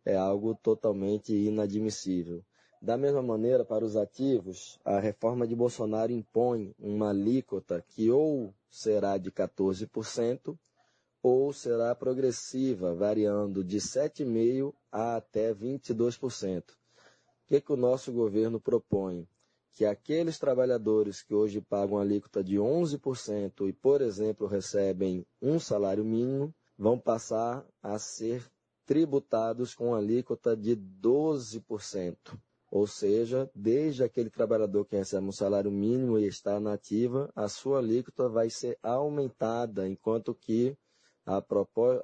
é 0.04 0.16
algo 0.16 0.56
totalmente 0.56 1.32
inadmissível. 1.32 2.44
Da 2.80 2.96
mesma 2.96 3.22
maneira, 3.22 3.64
para 3.64 3.84
os 3.84 3.96
ativos, 3.96 4.78
a 4.84 5.00
reforma 5.00 5.46
de 5.46 5.56
Bolsonaro 5.56 6.12
impõe 6.12 6.74
uma 6.78 7.10
alíquota 7.10 7.82
que 7.88 8.10
ou 8.10 8.54
será 8.68 9.16
de 9.16 9.30
14% 9.30 10.56
ou 11.22 11.52
será 11.52 11.94
progressiva, 11.94 12.94
variando 12.94 13.64
de 13.64 13.78
7,5% 13.78 14.74
a 14.92 15.16
até 15.16 15.52
22%. 15.54 16.62
O 16.70 16.74
que, 17.48 17.60
que 17.60 17.72
o 17.72 17.76
nosso 17.76 18.12
governo 18.12 18.60
propõe? 18.60 19.26
Que 19.72 19.84
aqueles 19.84 20.38
trabalhadores 20.38 21.22
que 21.22 21.34
hoje 21.34 21.60
pagam 21.60 21.98
alíquota 21.98 22.44
de 22.44 22.56
11% 22.56 23.68
e, 23.68 23.72
por 23.72 24.00
exemplo, 24.00 24.46
recebem 24.46 25.26
um 25.40 25.58
salário 25.58 26.04
mínimo, 26.04 26.54
vão 26.78 26.98
passar 26.98 27.66
a 27.82 27.98
ser 27.98 28.44
tributados 28.84 29.74
com 29.74 29.94
alíquota 29.94 30.56
de 30.56 30.76
12%. 30.76 32.38
Ou 32.76 32.86
seja, 32.86 33.50
desde 33.54 34.04
aquele 34.04 34.28
trabalhador 34.28 34.84
que 34.84 34.94
recebe 34.94 35.26
um 35.26 35.32
salário 35.32 35.70
mínimo 35.70 36.18
e 36.18 36.26
está 36.26 36.60
na 36.60 36.74
ativa, 36.74 37.32
a 37.34 37.48
sua 37.48 37.78
alíquota 37.78 38.28
vai 38.28 38.50
ser 38.50 38.78
aumentada, 38.82 39.88
enquanto 39.88 40.34
que 40.34 40.76
a, 41.24 41.42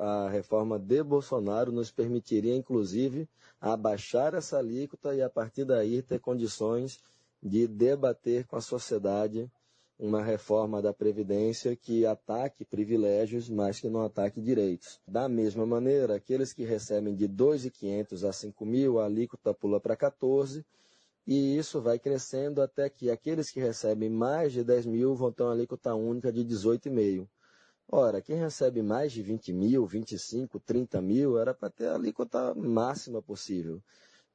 a 0.01 0.31
reforma 0.31 0.79
de 0.79 1.03
Bolsonaro 1.03 1.71
nos 1.71 1.91
permitiria, 1.91 2.57
inclusive, 2.57 3.29
abaixar 3.61 4.33
essa 4.33 4.57
alíquota 4.57 5.15
e, 5.15 5.21
a 5.21 5.29
partir 5.29 5.67
daí, 5.67 6.01
ter 6.01 6.19
condições 6.21 6.99
de 7.43 7.69
debater 7.69 8.47
com 8.47 8.57
a 8.57 8.63
sociedade 8.63 9.53
uma 10.03 10.21
reforma 10.21 10.83
da 10.83 10.93
Previdência 10.93 11.77
que 11.77 12.05
ataque 12.05 12.65
privilégios, 12.65 13.49
mas 13.49 13.79
que 13.79 13.89
não 13.89 14.05
ataque 14.05 14.41
direitos. 14.41 15.01
Da 15.07 15.29
mesma 15.29 15.65
maneira, 15.65 16.17
aqueles 16.17 16.53
que 16.53 16.65
recebem 16.65 17.15
de 17.15 17.29
2.500 17.29 18.29
a 18.29 18.33
5.000, 18.33 19.01
a 19.01 19.05
alíquota 19.05 19.55
pula 19.55 19.79
para 19.81 19.95
14, 19.95 20.67
e 21.25 21.57
isso 21.57 21.81
vai 21.81 22.01
crescendo 22.01 22.61
até 22.61 22.91
que 22.91 23.13
aqueles 23.13 23.49
que 23.49 23.61
recebem 23.61 24.11
mais 24.11 24.53
de 24.53 24.65
10 24.65 24.87
mil 24.87 25.15
vão 25.15 25.31
ter 25.31 25.45
uma 25.45 25.53
alíquota 25.53 25.95
única 25.95 26.33
de 26.33 26.45
18,5. 26.45 27.29
Ora, 27.89 28.21
quem 28.21 28.35
recebe 28.35 28.83
mais 28.83 29.13
de 29.13 29.23
20 29.23 29.53
mil, 29.53 29.87
25, 29.87 30.59
30 30.59 31.01
mil, 31.01 31.39
era 31.39 31.55
para 31.55 31.71
ter 31.71 31.87
a 31.87 31.95
alíquota 31.95 32.53
máxima 32.57 33.23
possível. 33.23 33.81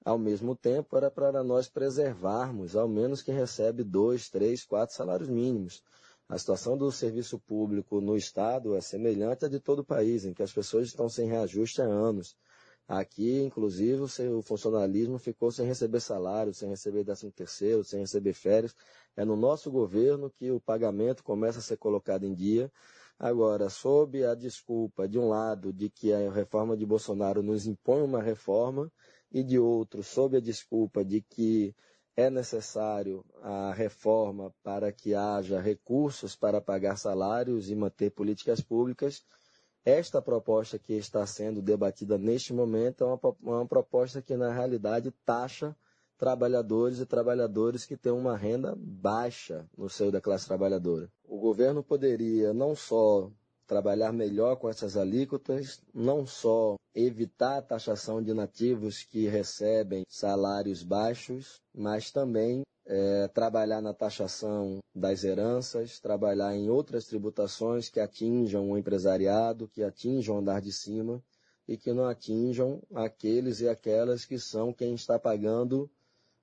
Ao 0.07 0.17
mesmo 0.17 0.55
tempo, 0.55 0.95
era 0.95 1.11
para 1.11 1.43
nós 1.43 1.67
preservarmos, 1.67 2.77
ao 2.77 2.87
menos 2.87 3.21
quem 3.21 3.35
recebe 3.35 3.83
dois, 3.83 4.29
três, 4.29 4.63
quatro 4.63 4.95
salários 4.95 5.27
mínimos. 5.27 5.83
A 6.29 6.37
situação 6.37 6.77
do 6.77 6.89
serviço 6.93 7.37
público 7.37 7.99
no 7.99 8.15
Estado 8.15 8.73
é 8.77 8.79
semelhante 8.79 9.43
à 9.43 9.49
de 9.49 9.59
todo 9.59 9.79
o 9.79 9.85
país, 9.85 10.23
em 10.23 10.33
que 10.33 10.41
as 10.41 10.53
pessoas 10.53 10.87
estão 10.87 11.09
sem 11.09 11.27
reajuste 11.27 11.81
há 11.81 11.83
anos. 11.83 12.37
Aqui, 12.87 13.41
inclusive, 13.41 14.01
o 14.01 14.41
funcionalismo 14.41 15.19
ficou 15.19 15.51
sem 15.51 15.67
receber 15.67 15.99
salário, 15.99 16.53
sem 16.53 16.69
receber 16.69 17.03
décimo 17.03 17.33
terceiro, 17.33 17.83
sem 17.83 17.99
receber 17.99 18.31
férias. 18.31 18.73
É 19.13 19.25
no 19.25 19.35
nosso 19.35 19.69
governo 19.69 20.29
que 20.29 20.49
o 20.51 20.61
pagamento 20.61 21.21
começa 21.21 21.59
a 21.59 21.61
ser 21.61 21.75
colocado 21.75 22.23
em 22.23 22.33
dia. 22.33 22.71
Agora, 23.19 23.67
sob 23.67 24.23
a 24.23 24.33
desculpa, 24.33 25.05
de 25.05 25.19
um 25.19 25.27
lado, 25.27 25.73
de 25.73 25.89
que 25.89 26.13
a 26.13 26.31
reforma 26.31 26.77
de 26.77 26.85
Bolsonaro 26.85 27.43
nos 27.43 27.67
impõe 27.67 28.01
uma 28.01 28.21
reforma, 28.21 28.89
e 29.31 29.43
de 29.43 29.59
outro 29.59 30.03
sob 30.03 30.37
a 30.37 30.41
desculpa 30.41 31.03
de 31.03 31.21
que 31.21 31.75
é 32.15 32.29
necessário 32.29 33.23
a 33.41 33.73
reforma 33.73 34.53
para 34.63 34.91
que 34.91 35.13
haja 35.13 35.61
recursos 35.61 36.35
para 36.35 36.59
pagar 36.59 36.97
salários 36.97 37.69
e 37.69 37.75
manter 37.75 38.09
políticas 38.09 38.59
públicas, 38.59 39.23
esta 39.85 40.21
proposta 40.21 40.79
que 40.79 40.93
está 40.93 41.25
sendo 41.25 41.61
debatida 41.61 42.17
neste 42.17 42.53
momento 42.53 43.03
é 43.03 43.07
uma, 43.07 43.19
uma 43.41 43.65
proposta 43.67 44.21
que, 44.21 44.35
na 44.35 44.51
realidade, 44.51 45.11
taxa 45.23 45.75
trabalhadores 46.17 46.99
e 46.99 47.05
trabalhadores 47.05 47.85
que 47.85 47.95
têm 47.95 48.11
uma 48.11 48.35
renda 48.35 48.73
baixa 48.75 49.69
no 49.77 49.87
seio 49.87 50.11
da 50.11 50.19
classe 50.19 50.47
trabalhadora. 50.47 51.09
O 51.23 51.39
governo 51.39 51.83
poderia 51.83 52.53
não 52.53 52.75
só 52.75 53.31
trabalhar 53.67 54.13
melhor 54.13 54.55
com 54.55 54.69
essas 54.69 54.95
alíquotas, 54.95 55.81
não 55.93 56.25
só 56.25 56.77
evitar 56.95 57.57
a 57.57 57.61
taxação 57.61 58.23
de 58.23 58.33
nativos 58.33 59.03
que 59.03 59.27
recebem 59.27 60.05
salários 60.07 60.81
baixos, 60.81 61.61
mas 61.75 62.09
também 62.09 62.63
é, 62.85 63.27
trabalhar 63.27 63.81
na 63.81 63.93
taxação 63.93 64.79
das 64.95 65.23
heranças, 65.23 65.99
trabalhar 65.99 66.55
em 66.55 66.69
outras 66.69 67.05
tributações 67.05 67.89
que 67.89 67.99
atinjam 67.99 68.71
o 68.71 68.77
empresariado, 68.77 69.67
que 69.67 69.83
atinjam 69.83 70.35
o 70.35 70.39
andar 70.39 70.61
de 70.61 70.71
cima 70.71 71.21
e 71.67 71.77
que 71.77 71.91
não 71.91 72.05
atinjam 72.05 72.81
aqueles 72.95 73.59
e 73.59 73.67
aquelas 73.67 74.23
que 74.23 74.39
são 74.39 74.71
quem 74.71 74.95
está 74.95 75.19
pagando 75.19 75.91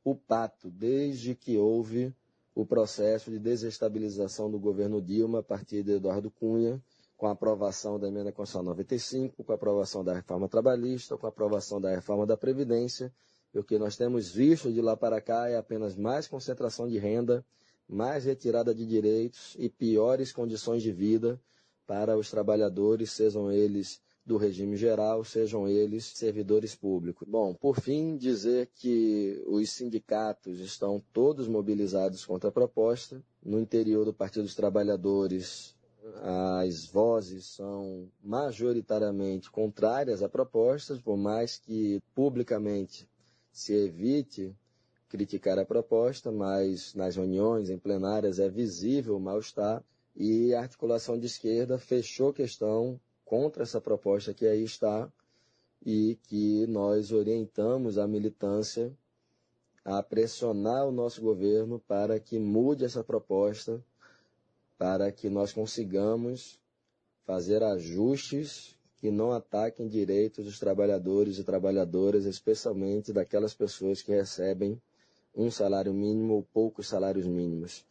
o 0.05 0.15
pato 0.15 0.71
desde 0.71 1.35
que 1.35 1.57
houve 1.57 2.15
o 2.55 2.67
processo 2.67 3.31
de 3.31 3.39
desestabilização 3.39 4.51
do 4.51 4.59
governo 4.59 5.01
Dilma 5.01 5.39
a 5.41 5.43
partir 5.43 5.83
de 5.83 5.93
Eduardo 5.93 6.31
Cunha 6.31 6.81
com 7.25 7.29
a 7.29 7.33
aprovação 7.33 7.99
da 7.99 8.07
emenda 8.07 8.31
constitucional 8.31 8.75
95, 8.75 9.43
com 9.43 9.51
a 9.51 9.55
aprovação 9.55 10.05
da 10.05 10.13
reforma 10.13 10.47
trabalhista, 10.47 11.17
com 11.17 11.25
a 11.25 11.31
aprovação 11.31 11.81
da 11.81 11.89
reforma 11.89 12.27
da 12.27 12.37
Previdência. 12.37 13.11
E 13.55 13.59
o 13.59 13.65
que 13.65 13.79
nós 13.79 13.97
temos 13.97 14.31
visto 14.31 14.71
de 14.71 14.83
lá 14.83 14.95
para 14.95 15.23
cá 15.23 15.49
é 15.49 15.57
apenas 15.57 15.97
mais 15.97 16.29
concentração 16.29 16.87
de 16.87 16.99
renda, 16.99 17.43
mais 17.89 18.27
retirada 18.27 18.75
de 18.75 18.85
direitos 18.85 19.57
e 19.59 19.71
piores 19.71 20.35
condições 20.35 20.83
de 20.83 20.93
vida 20.93 21.41
para 21.87 22.15
os 22.15 22.31
trabalhadores, 22.31 23.13
sejam 23.13 23.51
eles 23.51 24.03
do 24.27 24.37
regime 24.37 24.77
geral, 24.77 25.25
sejam 25.25 25.67
eles 25.67 26.05
servidores 26.05 26.75
públicos. 26.75 27.27
Bom, 27.27 27.55
por 27.55 27.81
fim, 27.81 28.19
dizer 28.19 28.69
que 28.75 29.43
os 29.47 29.71
sindicatos 29.71 30.61
estão 30.61 31.03
todos 31.11 31.49
mobilizados 31.49 32.23
contra 32.23 32.51
a 32.51 32.53
proposta. 32.53 33.25
No 33.43 33.59
interior 33.59 34.05
do 34.05 34.13
Partido 34.13 34.43
dos 34.43 34.55
Trabalhadores, 34.55 35.75
as 36.23 36.87
vozes 36.87 37.47
são 37.47 38.09
majoritariamente 38.23 39.51
contrárias 39.51 40.23
à 40.23 40.29
proposta, 40.29 40.99
por 41.05 41.17
mais 41.17 41.59
que 41.59 42.03
publicamente 42.15 43.09
se 43.53 43.73
evite 43.73 44.55
criticar 45.09 45.59
a 45.59 45.65
proposta, 45.65 46.33
mas 46.33 46.95
nas 46.95 47.17
reuniões, 47.17 47.71
em 47.71 47.79
plenárias, 47.79 48.39
é 48.39 48.49
visível 48.49 49.17
o 49.17 49.21
mal-estar. 49.21 49.83
e 50.17 50.55
a 50.55 50.61
articulação 50.61 51.19
de 51.19 51.27
esquerda 51.27 51.77
fechou 51.77 52.33
questão 52.33 53.01
contra 53.25 53.65
essa 53.65 53.81
proposta 53.81 54.33
que 54.33 54.47
aí 54.47 54.63
está 54.63 55.11
e 55.85 56.17
que 56.23 56.67
nós 56.69 57.11
orientamos 57.11 57.99
a 57.99 58.07
militância 58.07 58.97
a 59.85 60.03
pressionar 60.03 60.87
o 60.87 60.93
nosso 60.93 61.21
governo 61.21 61.79
para 61.81 62.19
que 62.19 62.39
mude 62.39 62.85
essa 62.85 63.05
proposta, 63.05 63.85
para 64.79 65.11
que 65.13 65.29
nós 65.29 65.53
consigamos 65.53 66.59
fazer 67.25 67.63
ajustes 67.63 68.77
que 68.97 69.11
não 69.11 69.33
ataquem 69.33 69.87
direitos 69.87 70.45
dos 70.45 70.59
trabalhadores 70.59 71.39
e 71.39 71.45
trabalhadoras, 71.45 72.25
especialmente 72.25 73.13
daquelas 73.13 73.55
pessoas 73.55 74.03
que 74.03 74.13
recebem 74.13 74.81
um 75.35 75.51
salário 75.51 75.93
mínimo 75.93 76.35
ou 76.35 76.43
poucos 76.43 76.89
salários 76.89 77.27
mínimos. 77.27 77.85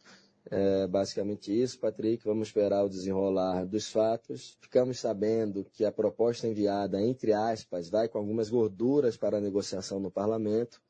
É 0.50 0.86
basicamente 0.86 1.50
isso, 1.50 1.78
Patrick. 1.78 2.24
Vamos 2.24 2.48
esperar 2.48 2.84
o 2.84 2.88
desenrolar 2.88 3.64
dos 3.64 3.88
fatos. 3.88 4.58
Ficamos 4.60 4.98
sabendo 4.98 5.64
que 5.72 5.84
a 5.84 5.92
proposta 5.92 6.46
enviada, 6.46 7.00
entre 7.00 7.32
aspas, 7.32 7.88
vai 7.88 8.08
com 8.08 8.18
algumas 8.18 8.50
gorduras 8.50 9.16
para 9.16 9.38
a 9.38 9.40
negociação 9.40 9.98
no 9.98 10.10
parlamento, 10.10 10.82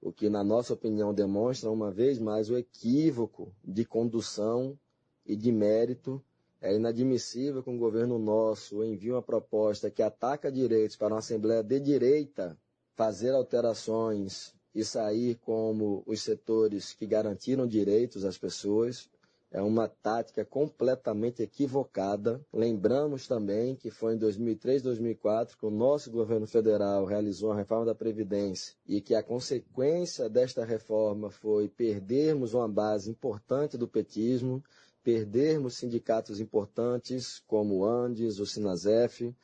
o 0.00 0.12
que, 0.12 0.28
na 0.28 0.44
nossa 0.44 0.74
opinião, 0.74 1.12
demonstra 1.12 1.70
uma 1.70 1.90
vez 1.90 2.18
mais 2.18 2.50
o 2.50 2.56
equívoco 2.56 3.52
de 3.64 3.84
condução 3.84 4.78
e 5.24 5.36
de 5.36 5.52
mérito. 5.52 6.22
É 6.60 6.74
inadmissível 6.74 7.62
que 7.62 7.70
um 7.70 7.78
governo 7.78 8.18
nosso 8.18 8.84
envie 8.84 9.10
uma 9.10 9.22
proposta 9.22 9.90
que 9.90 10.02
ataca 10.02 10.52
direitos 10.52 10.96
para 10.96 11.14
uma 11.14 11.20
Assembleia 11.20 11.62
de 11.62 11.80
direita 11.80 12.56
fazer 12.94 13.30
alterações 13.30 14.54
e 14.74 14.84
sair 14.84 15.36
como 15.36 16.02
os 16.06 16.20
setores 16.20 16.92
que 16.92 17.06
garantiram 17.06 17.66
direitos 17.66 18.26
às 18.26 18.36
pessoas. 18.36 19.08
É 19.50 19.60
uma 19.60 19.88
tática 19.88 20.44
completamente 20.44 21.42
equivocada. 21.42 22.40
Lembramos 22.52 23.26
também 23.26 23.74
que 23.74 23.90
foi 23.90 24.14
em 24.14 24.18
2003, 24.18 24.82
2004 24.82 25.58
que 25.58 25.66
o 25.66 25.70
nosso 25.70 26.10
governo 26.10 26.46
federal 26.46 27.04
realizou 27.04 27.50
a 27.50 27.56
reforma 27.56 27.86
da 27.86 27.94
Previdência 27.94 28.76
e 28.86 29.00
que 29.00 29.14
a 29.14 29.22
consequência 29.22 30.28
desta 30.28 30.64
reforma 30.64 31.30
foi 31.30 31.68
perdermos 31.68 32.54
uma 32.54 32.68
base 32.68 33.10
importante 33.10 33.76
do 33.76 33.88
petismo, 33.88 34.62
perdermos 35.02 35.76
sindicatos 35.76 36.40
importantes 36.40 37.42
como 37.46 37.78
o 37.78 37.84
Andes, 37.84 38.38
o 38.38 38.46
Sinasef, 38.46 39.34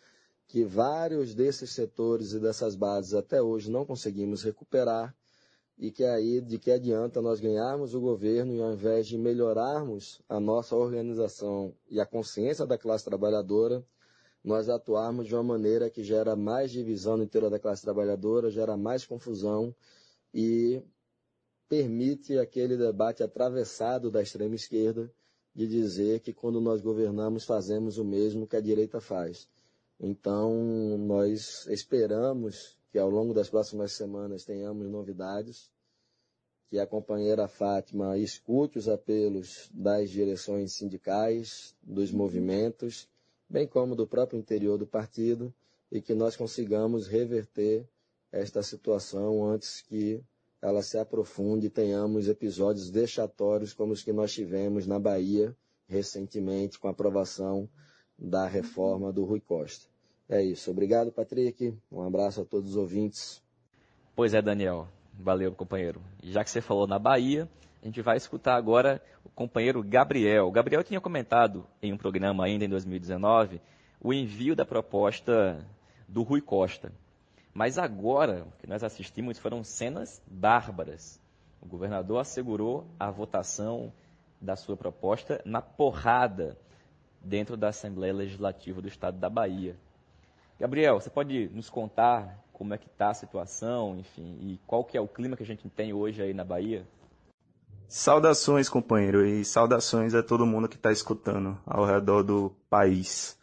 que 0.46 0.64
vários 0.64 1.34
desses 1.34 1.70
setores 1.70 2.32
e 2.32 2.38
dessas 2.38 2.76
bases 2.76 3.14
até 3.14 3.42
hoje 3.42 3.70
não 3.70 3.84
conseguimos 3.84 4.42
recuperar 4.42 5.14
e 5.78 5.90
que 5.90 6.04
aí 6.04 6.40
de 6.40 6.58
que 6.58 6.70
adianta 6.70 7.20
nós 7.20 7.40
ganharmos 7.40 7.94
o 7.94 8.00
governo 8.00 8.54
e 8.54 8.62
ao 8.62 8.72
invés 8.72 9.06
de 9.06 9.18
melhorarmos 9.18 10.22
a 10.28 10.40
nossa 10.40 10.74
organização 10.74 11.74
e 11.90 12.00
a 12.00 12.06
consciência 12.06 12.64
da 12.64 12.78
classe 12.78 13.04
trabalhadora, 13.04 13.84
nós 14.42 14.68
atuarmos 14.68 15.26
de 15.26 15.34
uma 15.34 15.42
maneira 15.42 15.90
que 15.90 16.02
gera 16.04 16.36
mais 16.36 16.70
divisão 16.70 17.16
no 17.16 17.24
interior 17.24 17.50
da 17.50 17.58
classe 17.58 17.82
trabalhadora, 17.82 18.50
gera 18.50 18.76
mais 18.76 19.04
confusão 19.04 19.74
e 20.32 20.80
permite 21.68 22.38
aquele 22.38 22.76
debate 22.76 23.22
atravessado 23.22 24.10
da 24.10 24.22
extrema 24.22 24.54
esquerda 24.54 25.10
de 25.56 25.66
dizer 25.66 26.20
que 26.20 26.34
quando 26.34 26.60
nós 26.60 26.82
governamos 26.82 27.44
fazemos 27.44 27.96
o 27.96 28.04
mesmo 28.04 28.46
que 28.46 28.56
a 28.56 28.60
direita 28.60 29.00
faz. 29.00 29.48
Então, 29.98 30.52
nós 30.98 31.66
esperamos 31.68 32.76
que 32.92 32.98
ao 32.98 33.08
longo 33.08 33.32
das 33.32 33.48
próximas 33.48 33.92
semanas 33.92 34.44
tenhamos 34.44 34.86
novidades, 34.90 35.70
que 36.68 36.78
a 36.78 36.86
companheira 36.86 37.48
Fátima 37.48 38.18
escute 38.18 38.76
os 38.76 38.86
apelos 38.86 39.70
das 39.72 40.10
direções 40.10 40.74
sindicais, 40.74 41.74
dos 41.82 42.12
movimentos, 42.12 43.08
bem 43.48 43.66
como 43.66 43.96
do 43.96 44.06
próprio 44.06 44.38
interior 44.38 44.76
do 44.76 44.86
partido, 44.86 45.54
e 45.90 46.02
que 46.02 46.12
nós 46.12 46.36
consigamos 46.36 47.06
reverter 47.06 47.88
esta 48.30 48.62
situação 48.62 49.42
antes 49.42 49.80
que 49.80 50.22
ela 50.60 50.82
se 50.82 50.98
aprofunde 50.98 51.66
e 51.66 51.70
tenhamos 51.70 52.28
episódios 52.28 52.90
vexatórios 52.90 53.72
como 53.72 53.92
os 53.92 54.02
que 54.02 54.12
nós 54.12 54.32
tivemos 54.32 54.86
na 54.86 54.98
Bahia 54.98 55.56
recentemente 55.88 56.78
com 56.78 56.88
a 56.88 56.90
aprovação 56.90 57.68
da 58.18 58.46
reforma 58.46 59.12
do 59.12 59.24
Rui 59.24 59.40
Costa. 59.40 59.86
É 60.28 60.42
isso. 60.42 60.70
Obrigado, 60.70 61.12
Patrick. 61.12 61.76
Um 61.90 62.02
abraço 62.02 62.40
a 62.40 62.44
todos 62.44 62.70
os 62.70 62.76
ouvintes. 62.76 63.42
Pois 64.14 64.34
é, 64.34 64.42
Daniel. 64.42 64.88
Valeu, 65.18 65.52
companheiro. 65.52 66.00
Já 66.22 66.42
que 66.42 66.50
você 66.50 66.60
falou 66.60 66.86
na 66.86 66.98
Bahia, 66.98 67.48
a 67.82 67.86
gente 67.86 68.02
vai 68.02 68.16
escutar 68.16 68.56
agora 68.56 69.00
o 69.24 69.28
companheiro 69.28 69.82
Gabriel. 69.82 70.48
O 70.48 70.50
Gabriel 70.50 70.82
tinha 70.82 71.00
comentado 71.00 71.66
em 71.80 71.92
um 71.92 71.96
programa 71.96 72.44
ainda 72.44 72.64
em 72.64 72.68
2019 72.68 73.60
o 74.00 74.12
envio 74.12 74.54
da 74.54 74.64
proposta 74.64 75.64
do 76.08 76.22
Rui 76.22 76.40
Costa. 76.40 76.92
Mas 77.56 77.78
agora, 77.78 78.44
o 78.46 78.52
que 78.58 78.66
nós 78.66 78.84
assistimos 78.84 79.38
foram 79.38 79.64
cenas 79.64 80.20
bárbaras. 80.26 81.18
O 81.58 81.66
governador 81.66 82.20
assegurou 82.20 82.86
a 83.00 83.10
votação 83.10 83.90
da 84.38 84.54
sua 84.56 84.76
proposta 84.76 85.40
na 85.42 85.62
porrada 85.62 86.58
dentro 87.18 87.56
da 87.56 87.68
Assembleia 87.68 88.12
Legislativa 88.12 88.82
do 88.82 88.88
Estado 88.88 89.16
da 89.16 89.30
Bahia. 89.30 89.74
Gabriel, 90.60 91.00
você 91.00 91.08
pode 91.08 91.48
nos 91.48 91.70
contar 91.70 92.44
como 92.52 92.74
é 92.74 92.78
que 92.78 92.88
está 92.88 93.08
a 93.08 93.14
situação, 93.14 93.96
enfim, 93.96 94.36
e 94.42 94.60
qual 94.66 94.84
que 94.84 94.98
é 94.98 95.00
o 95.00 95.08
clima 95.08 95.34
que 95.34 95.42
a 95.42 95.46
gente 95.46 95.66
tem 95.70 95.94
hoje 95.94 96.20
aí 96.20 96.34
na 96.34 96.44
Bahia? 96.44 96.86
Saudações, 97.88 98.68
companheiro, 98.68 99.24
e 99.24 99.46
saudações 99.46 100.14
a 100.14 100.22
todo 100.22 100.44
mundo 100.44 100.68
que 100.68 100.76
está 100.76 100.92
escutando 100.92 101.58
ao 101.64 101.86
redor 101.86 102.22
do 102.22 102.54
país. 102.68 103.38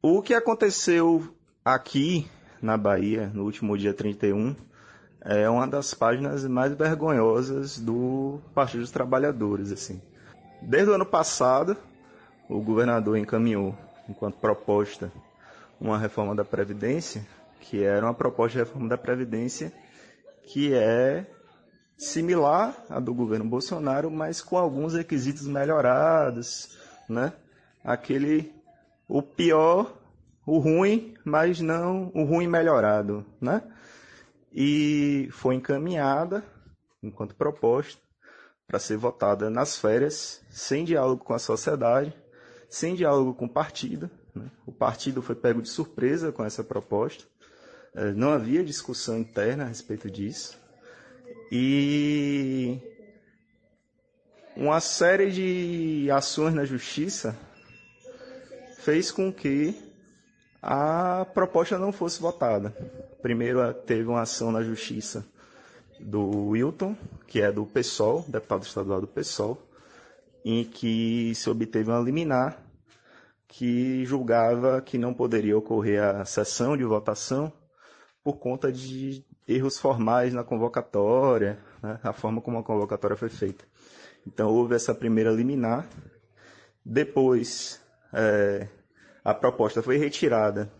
O 0.00 0.22
que 0.22 0.32
aconteceu 0.32 1.34
aqui 1.64 2.30
na 2.60 2.76
Bahia 2.76 3.30
no 3.34 3.44
último 3.44 3.76
dia 3.76 3.92
31 3.92 4.54
é 5.20 5.48
uma 5.50 5.66
das 5.66 5.92
páginas 5.92 6.44
mais 6.46 6.72
vergonhosas 6.72 7.78
do 7.78 8.40
Partido 8.54 8.80
dos 8.80 8.92
Trabalhadores, 8.92 9.72
assim. 9.72 10.00
Desde 10.62 10.90
o 10.90 10.94
ano 10.94 11.04
passado, 11.04 11.76
o 12.48 12.60
governador 12.60 13.18
encaminhou, 13.18 13.76
enquanto 14.08 14.36
proposta, 14.36 15.10
uma 15.80 15.98
reforma 15.98 16.34
da 16.34 16.44
Previdência, 16.44 17.26
que 17.60 17.82
era 17.82 18.06
uma 18.06 18.14
proposta 18.14 18.58
de 18.58 18.64
reforma 18.64 18.88
da 18.88 18.96
Previdência 18.96 19.72
que 20.44 20.72
é 20.72 21.26
similar 21.98 22.76
à 22.88 23.00
do 23.00 23.12
governo 23.12 23.44
Bolsonaro, 23.44 24.10
mas 24.10 24.40
com 24.40 24.56
alguns 24.56 24.94
requisitos 24.94 25.46
melhorados, 25.46 26.78
né? 27.08 27.32
Aquele 27.82 28.54
o 29.08 29.22
pior, 29.22 29.92
o 30.46 30.58
ruim, 30.58 31.14
mas 31.24 31.60
não 31.60 32.10
o 32.14 32.22
ruim 32.22 32.46
melhorado, 32.46 33.26
né? 33.40 33.62
e 34.52 35.28
foi 35.32 35.56
encaminhada, 35.56 36.42
enquanto 37.02 37.34
proposta, 37.34 38.00
para 38.66 38.78
ser 38.78 38.96
votada 38.96 39.50
nas 39.50 39.76
férias, 39.76 40.40
sem 40.48 40.82
diálogo 40.84 41.22
com 41.22 41.34
a 41.34 41.38
sociedade, 41.38 42.16
sem 42.70 42.94
diálogo 42.94 43.34
com 43.34 43.44
o 43.44 43.52
partido. 43.52 44.10
Né? 44.34 44.50
O 44.64 44.72
partido 44.72 45.20
foi 45.20 45.34
pego 45.34 45.60
de 45.60 45.68
surpresa 45.68 46.32
com 46.32 46.42
essa 46.42 46.64
proposta, 46.64 47.24
é, 47.94 48.12
não 48.12 48.30
havia 48.30 48.64
discussão 48.64 49.18
interna 49.18 49.64
a 49.64 49.68
respeito 49.68 50.10
disso. 50.10 50.58
E 51.52 52.78
uma 54.56 54.80
série 54.80 55.30
de 55.30 56.10
ações 56.10 56.54
na 56.54 56.64
justiça 56.64 57.36
fez 58.78 59.10
com 59.10 59.32
que 59.32 59.85
a 60.62 61.26
proposta 61.32 61.78
não 61.78 61.92
fosse 61.92 62.20
votada. 62.20 62.70
Primeiro 63.22 63.72
teve 63.74 64.04
uma 64.08 64.22
ação 64.22 64.50
na 64.52 64.62
justiça 64.62 65.24
do 66.00 66.48
Wilton, 66.48 66.96
que 67.26 67.40
é 67.40 67.50
do 67.50 67.64
PSOL, 67.66 68.24
deputado 68.28 68.62
estadual 68.64 69.00
do 69.00 69.06
PSOL, 69.06 69.60
em 70.44 70.64
que 70.64 71.34
se 71.34 71.48
obteve 71.50 71.90
uma 71.90 72.00
liminar 72.00 72.58
que 73.48 74.04
julgava 74.04 74.80
que 74.80 74.98
não 74.98 75.14
poderia 75.14 75.56
ocorrer 75.56 76.02
a 76.02 76.24
sessão 76.24 76.76
de 76.76 76.84
votação 76.84 77.52
por 78.22 78.38
conta 78.38 78.72
de 78.72 79.24
erros 79.46 79.78
formais 79.78 80.34
na 80.34 80.42
convocatória, 80.42 81.58
né, 81.82 81.98
a 82.02 82.12
forma 82.12 82.40
como 82.40 82.58
a 82.58 82.62
convocatória 82.62 83.16
foi 83.16 83.28
feita. 83.28 83.64
Então 84.26 84.50
houve 84.50 84.74
essa 84.74 84.94
primeira 84.94 85.30
liminar. 85.30 85.88
Depois, 86.84 87.80
é, 88.12 88.66
a 89.26 89.34
proposta 89.34 89.82
foi 89.82 89.96
retirada 89.96 90.70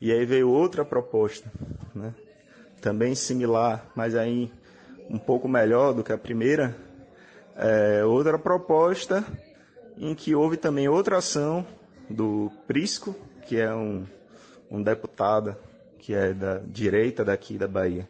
e 0.00 0.10
aí 0.10 0.24
veio 0.24 0.48
outra 0.48 0.82
proposta, 0.82 1.52
né? 1.94 2.14
também 2.80 3.14
similar, 3.14 3.84
mas 3.94 4.14
aí 4.14 4.50
um 5.10 5.18
pouco 5.18 5.46
melhor 5.46 5.92
do 5.92 6.02
que 6.02 6.10
a 6.10 6.16
primeira. 6.16 6.74
É, 7.54 8.02
outra 8.02 8.38
proposta 8.38 9.22
em 9.98 10.14
que 10.14 10.34
houve 10.34 10.56
também 10.56 10.88
outra 10.88 11.18
ação 11.18 11.66
do 12.08 12.50
Prisco, 12.66 13.14
que 13.46 13.60
é 13.60 13.74
um, 13.74 14.06
um 14.70 14.82
deputado 14.82 15.54
que 15.98 16.14
é 16.14 16.32
da 16.32 16.60
direita 16.60 17.22
daqui 17.22 17.58
da 17.58 17.68
Bahia, 17.68 18.08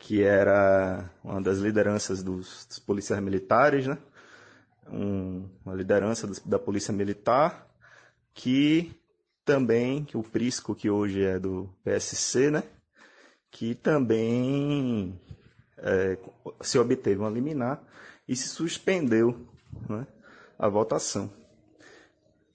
que 0.00 0.24
era 0.24 1.08
uma 1.22 1.40
das 1.40 1.58
lideranças 1.58 2.20
dos, 2.20 2.66
dos 2.66 2.80
policiais 2.80 3.22
militares, 3.22 3.86
né? 3.86 3.96
um, 4.92 5.48
uma 5.64 5.74
liderança 5.76 6.28
da 6.44 6.58
Polícia 6.58 6.92
Militar, 6.92 7.64
que 8.34 8.92
também, 9.44 10.04
que 10.04 10.16
o 10.16 10.22
Prisco, 10.22 10.74
que 10.74 10.88
hoje 10.88 11.22
é 11.22 11.38
do 11.38 11.68
PSC, 11.84 12.50
né? 12.50 12.62
Que 13.50 13.74
também 13.74 15.20
é, 15.78 16.18
se 16.62 16.78
obteve 16.78 17.20
uma 17.20 17.30
liminar 17.30 17.82
e 18.26 18.34
se 18.34 18.48
suspendeu 18.48 19.46
né, 19.88 20.06
a 20.58 20.68
votação. 20.68 21.30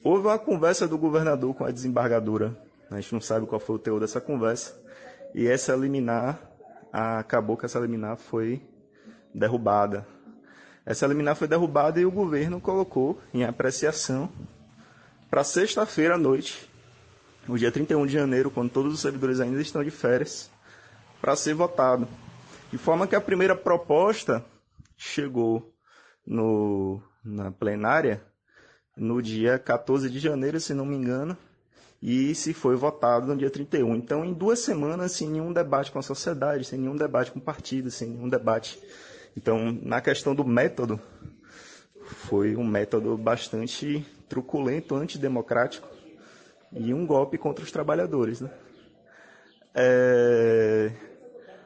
Houve 0.04 0.28
uma 0.28 0.40
conversa 0.40 0.88
do 0.88 0.98
governador 0.98 1.54
com 1.54 1.66
a 1.66 1.72
desembargadora, 1.72 2.58
a 2.90 3.00
gente 3.00 3.14
não 3.14 3.22
sabe 3.22 3.46
qual 3.46 3.60
foi 3.60 3.76
o 3.76 3.80
teor 3.80 4.00
dessa 4.00 4.20
conversa, 4.20 4.82
e 5.36 5.48
essa 5.48 5.76
liminar, 5.76 6.42
acabou 6.92 7.58
que 7.58 7.66
essa 7.66 7.80
liminar 7.80 8.18
foi 8.18 8.62
derrubada. 9.34 10.08
Essa 10.86 11.06
liminar 11.06 11.36
foi 11.36 11.48
derrubada 11.48 12.00
e 12.00 12.06
o 12.06 12.12
governo 12.12 12.60
colocou 12.60 13.20
em 13.34 13.44
apreciação 13.44 14.32
para 15.30 15.44
sexta-feira 15.44 16.16
à 16.16 16.18
noite, 16.18 16.69
no 17.50 17.58
dia 17.58 17.72
31 17.72 18.06
de 18.06 18.14
janeiro, 18.14 18.52
quando 18.52 18.70
todos 18.70 18.94
os 18.94 19.00
servidores 19.00 19.40
ainda 19.40 19.60
estão 19.60 19.84
de 19.84 19.90
férias, 19.90 20.52
para 21.20 21.36
ser 21.36 21.56
votado. 21.56 22.08
De 22.72 22.78
forma 22.78 23.08
que 23.08 23.16
a 23.16 23.22
primeira 23.22 23.56
proposta 23.56 24.46
chegou 24.96 25.74
no, 26.26 27.02
na 27.26 27.52
plenária 27.52 28.22
no 28.96 29.20
dia 29.20 29.58
14 29.58 30.12
de 30.12 30.20
janeiro, 30.20 30.60
se 30.60 30.76
não 30.76 30.86
me 30.86 30.96
engano, 30.96 31.36
e 32.00 32.36
se 32.36 32.54
foi 32.54 32.76
votado 32.76 33.26
no 33.26 33.36
dia 33.36 33.50
31. 33.50 33.96
Então, 33.96 34.24
em 34.24 34.32
duas 34.32 34.60
semanas, 34.60 35.14
sem 35.14 35.28
nenhum 35.28 35.52
debate 35.52 35.92
com 35.92 35.98
a 35.98 36.04
sociedade, 36.04 36.66
sem 36.66 36.78
nenhum 36.78 36.96
debate 36.96 37.32
com 37.32 37.40
o 37.40 37.42
partido, 37.42 37.90
sem 37.90 38.10
nenhum 38.10 38.30
debate. 38.30 38.80
Então, 39.36 39.76
na 39.82 40.00
questão 40.02 40.36
do 40.36 40.46
método, 40.46 41.02
foi 42.06 42.56
um 42.56 42.64
método 42.64 43.18
bastante 43.18 44.06
truculento, 44.30 44.94
antidemocrático 44.96 45.99
e 46.72 46.94
um 46.94 47.06
golpe 47.06 47.38
contra 47.38 47.64
os 47.64 47.72
trabalhadores. 47.72 48.42
Né? 48.42 48.50
É... 49.74 50.92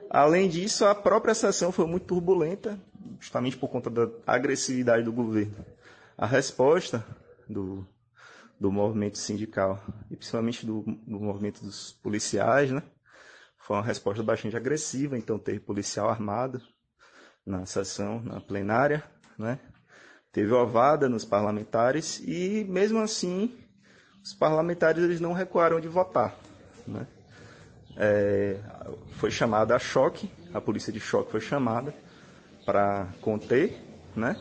Além 0.09 0.47
disso, 0.47 0.85
a 0.85 0.93
própria 0.93 1.33
sessão 1.33 1.71
foi 1.71 1.87
muito 1.87 2.05
turbulenta, 2.05 2.79
justamente 3.19 3.57
por 3.57 3.67
conta 3.69 3.89
da 3.89 4.07
agressividade 4.27 5.03
do 5.03 5.11
governo. 5.11 5.65
A 6.15 6.27
resposta 6.27 7.03
do, 7.49 7.85
do 8.59 8.71
movimento 8.71 9.17
sindical 9.17 9.83
e 10.11 10.15
principalmente 10.15 10.65
do, 10.65 10.83
do 11.07 11.19
movimento 11.19 11.63
dos 11.63 11.93
policiais, 11.93 12.69
né, 12.71 12.83
foi 13.57 13.75
uma 13.77 13.83
resposta 13.83 14.21
bastante 14.21 14.55
agressiva, 14.55 15.17
então 15.17 15.39
teve 15.39 15.59
policial 15.59 16.09
armado 16.09 16.61
na 17.45 17.65
sessão, 17.65 18.21
na 18.21 18.39
plenária, 18.39 19.03
né, 19.37 19.59
teve 20.31 20.51
ovada 20.53 21.09
nos 21.09 21.25
parlamentares 21.25 22.19
e 22.23 22.63
mesmo 22.69 22.99
assim 22.99 23.57
os 24.23 24.33
parlamentares 24.33 25.03
eles 25.03 25.19
não 25.19 25.33
recuaram 25.33 25.79
de 25.79 25.87
votar, 25.87 26.35
né 26.87 27.05
é, 27.97 28.57
foi 29.17 29.31
chamada 29.31 29.75
a 29.75 29.79
choque, 29.79 30.29
a 30.53 30.59
polícia 30.61 30.91
de 30.91 30.99
choque 30.99 31.31
foi 31.31 31.41
chamada 31.41 31.93
para 32.65 33.07
conter, 33.21 33.77
né? 34.15 34.35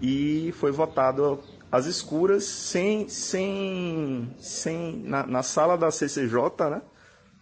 E 0.00 0.52
foi 0.56 0.72
votado 0.72 1.42
às 1.70 1.86
escuras, 1.86 2.44
sem, 2.44 3.08
sem, 3.08 4.34
sem 4.38 4.96
na, 5.04 5.26
na 5.26 5.42
sala 5.42 5.76
da 5.76 5.90
CCJ, 5.90 6.70
né? 6.70 6.82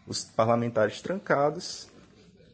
Os 0.06 0.24
parlamentares 0.24 1.00
trancados, 1.00 1.88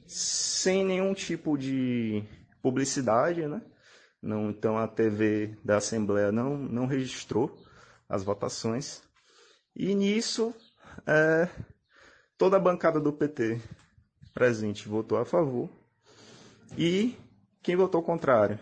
sem 0.06 0.84
nenhum 0.84 1.14
tipo 1.14 1.56
de 1.56 2.22
publicidade, 2.62 3.46
né? 3.46 3.62
Não, 4.22 4.50
então 4.50 4.76
a 4.76 4.88
TV 4.88 5.56
da 5.64 5.76
Assembleia 5.76 6.32
não, 6.32 6.56
não 6.56 6.86
registrou 6.86 7.56
as 8.08 8.22
votações. 8.22 9.02
E 9.74 9.94
nisso, 9.94 10.54
é, 11.06 11.48
Toda 12.38 12.58
a 12.58 12.60
bancada 12.60 13.00
do 13.00 13.14
PT 13.14 13.58
presente 14.34 14.86
votou 14.86 15.16
a 15.16 15.24
favor. 15.24 15.70
E 16.76 17.16
quem 17.62 17.74
votou 17.74 18.02
contrário? 18.02 18.58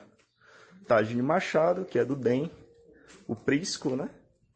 Tagine 0.86 1.22
Machado, 1.22 1.84
que 1.84 1.98
é 1.98 2.04
do 2.04 2.14
DEM, 2.14 2.48
o 3.26 3.34
Prisco, 3.34 3.96
né, 3.96 4.08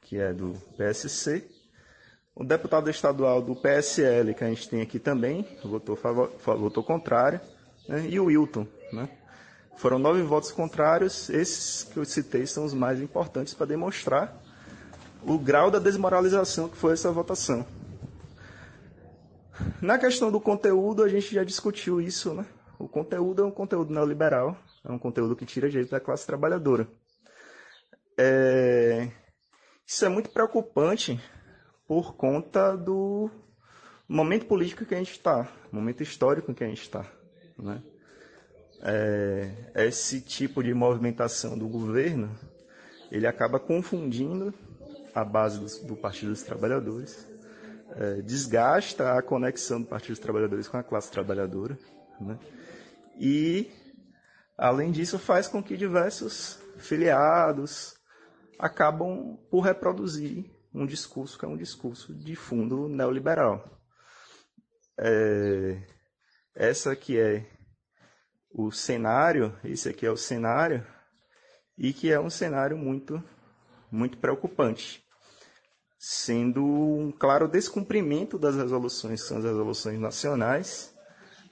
que 0.02 0.18
é 0.18 0.32
do 0.32 0.52
PSC, 0.76 1.44
o 2.32 2.44
deputado 2.44 2.88
estadual 2.88 3.42
do 3.42 3.56
PSL, 3.56 4.32
que 4.34 4.44
a 4.44 4.48
gente 4.48 4.68
tem 4.68 4.82
aqui 4.82 5.00
também, 5.00 5.44
votou, 5.64 5.98
votou 6.56 6.84
contrário, 6.84 7.40
né, 7.88 8.06
e 8.08 8.20
o 8.20 8.26
Wilton. 8.26 8.68
Né. 8.92 9.08
Foram 9.78 9.98
nove 9.98 10.22
votos 10.22 10.52
contrários, 10.52 11.28
esses 11.28 11.82
que 11.82 11.96
eu 11.96 12.04
citei 12.04 12.46
são 12.46 12.64
os 12.64 12.72
mais 12.74 13.00
importantes 13.00 13.52
para 13.52 13.66
demonstrar 13.66 14.40
o 15.24 15.38
grau 15.38 15.70
da 15.70 15.78
desmoralização 15.78 16.68
que 16.68 16.76
foi 16.76 16.92
essa 16.92 17.10
votação. 17.10 17.66
Na 19.82 19.98
questão 19.98 20.30
do 20.30 20.40
conteúdo, 20.40 21.02
a 21.02 21.08
gente 21.08 21.34
já 21.34 21.42
discutiu 21.42 22.00
isso, 22.00 22.32
né? 22.32 22.46
O 22.78 22.88
conteúdo 22.88 23.42
é 23.42 23.44
um 23.44 23.50
conteúdo 23.50 23.92
neoliberal, 23.92 24.56
é 24.84 24.92
um 24.92 24.98
conteúdo 24.98 25.34
que 25.34 25.44
tira 25.44 25.68
jeito 25.68 25.90
da 25.90 25.98
classe 25.98 26.26
trabalhadora. 26.26 26.86
É... 28.16 29.10
Isso 29.84 30.04
é 30.04 30.08
muito 30.08 30.30
preocupante 30.30 31.20
por 31.86 32.14
conta 32.14 32.76
do 32.76 33.30
momento 34.08 34.46
político 34.46 34.84
que 34.84 34.94
a 34.94 34.98
gente 34.98 35.12
está, 35.12 35.50
momento 35.72 36.02
histórico 36.02 36.54
que 36.54 36.62
a 36.62 36.68
gente 36.68 36.82
está. 36.82 37.04
Né? 37.58 37.82
É... 38.82 39.72
Esse 39.86 40.20
tipo 40.20 40.62
de 40.62 40.72
movimentação 40.72 41.58
do 41.58 41.66
governo, 41.66 42.30
ele 43.10 43.26
acaba 43.26 43.58
confundindo 43.58 44.54
a 45.20 45.24
base 45.24 45.58
do, 45.58 45.88
do 45.88 45.96
Partido 45.96 46.30
dos 46.30 46.42
Trabalhadores 46.42 47.26
é, 47.96 48.22
desgasta 48.22 49.14
a 49.14 49.22
conexão 49.22 49.80
do 49.80 49.86
Partido 49.86 50.10
dos 50.10 50.18
Trabalhadores 50.18 50.68
com 50.68 50.76
a 50.76 50.82
classe 50.82 51.10
trabalhadora. 51.10 51.78
Né? 52.20 52.38
E, 53.18 53.70
além 54.56 54.92
disso, 54.92 55.18
faz 55.18 55.48
com 55.48 55.62
que 55.62 55.76
diversos 55.76 56.60
filiados 56.78 57.96
acabam 58.58 59.36
por 59.50 59.60
reproduzir 59.60 60.44
um 60.72 60.86
discurso 60.86 61.38
que 61.38 61.44
é 61.44 61.48
um 61.48 61.56
discurso 61.56 62.14
de 62.14 62.36
fundo 62.36 62.88
neoliberal. 62.88 63.64
É, 64.98 65.82
essa 66.54 66.94
que 66.94 67.18
é 67.18 67.46
o 68.50 68.70
cenário, 68.70 69.56
esse 69.64 69.88
aqui 69.88 70.06
é 70.06 70.10
o 70.10 70.16
cenário, 70.16 70.86
e 71.76 71.92
que 71.92 72.10
é 72.12 72.20
um 72.20 72.30
cenário 72.30 72.76
muito, 72.76 73.22
muito 73.90 74.18
preocupante 74.18 75.07
sendo 75.98 76.64
um 76.64 77.10
claro 77.10 77.48
descumprimento 77.48 78.38
das 78.38 78.54
resoluções, 78.54 79.22
são 79.22 79.38
as 79.38 79.44
resoluções 79.44 79.98
nacionais, 79.98 80.94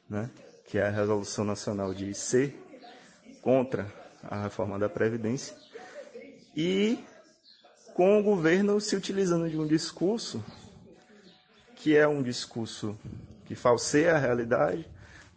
né, 0.08 0.30
que 0.66 0.78
é 0.78 0.86
a 0.86 0.90
resolução 0.90 1.44
nacional 1.44 1.92
de 1.92 2.14
C 2.14 2.54
contra 3.42 3.92
a 4.22 4.44
reforma 4.44 4.78
da 4.78 4.88
Previdência, 4.88 5.56
e 6.54 7.04
com 7.92 8.18
o 8.18 8.22
governo 8.22 8.80
se 8.80 8.94
utilizando 8.94 9.48
de 9.50 9.58
um 9.58 9.66
discurso 9.66 10.44
que 11.74 11.96
é 11.96 12.06
um 12.06 12.22
discurso 12.22 12.98
que 13.44 13.54
falseia 13.54 14.14
a 14.14 14.18
realidade, 14.18 14.88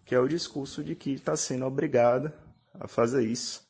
que 0.05 0.15
é 0.15 0.19
o 0.19 0.27
discurso 0.27 0.83
de 0.83 0.95
que 0.95 1.11
está 1.13 1.35
sendo 1.35 1.65
obrigado 1.65 2.31
a 2.79 2.87
fazer 2.87 3.23
isso, 3.23 3.67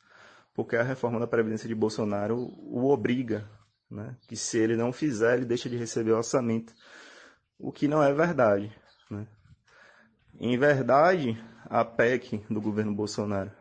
porque 0.54 0.76
a 0.76 0.84
reforma 0.84 1.20
da 1.20 1.28
Previdência 1.28 1.68
de 1.68 1.76
Bolsonaro 1.76 2.54
o 2.62 2.88
obriga 2.90 3.46
né? 3.90 4.16
que 4.28 4.36
se 4.36 4.58
ele 4.58 4.76
não 4.76 4.94
fizer, 4.94 5.38
ele 5.38 5.46
deixa 5.46 5.70
de 5.70 5.78
receber 5.78 6.12
o 6.12 6.18
orçamento, 6.18 6.74
o 7.58 7.72
que 7.72 7.88
não 7.88 8.04
é 8.04 8.14
verdade. 8.14 8.72
Né? 9.10 9.28
Em 10.40 10.58
verdade, 10.58 11.42
a 11.66 11.84
PEC 11.84 12.44
do 12.50 12.62
governo 12.62 12.94
Bolsonaro, 12.94 13.52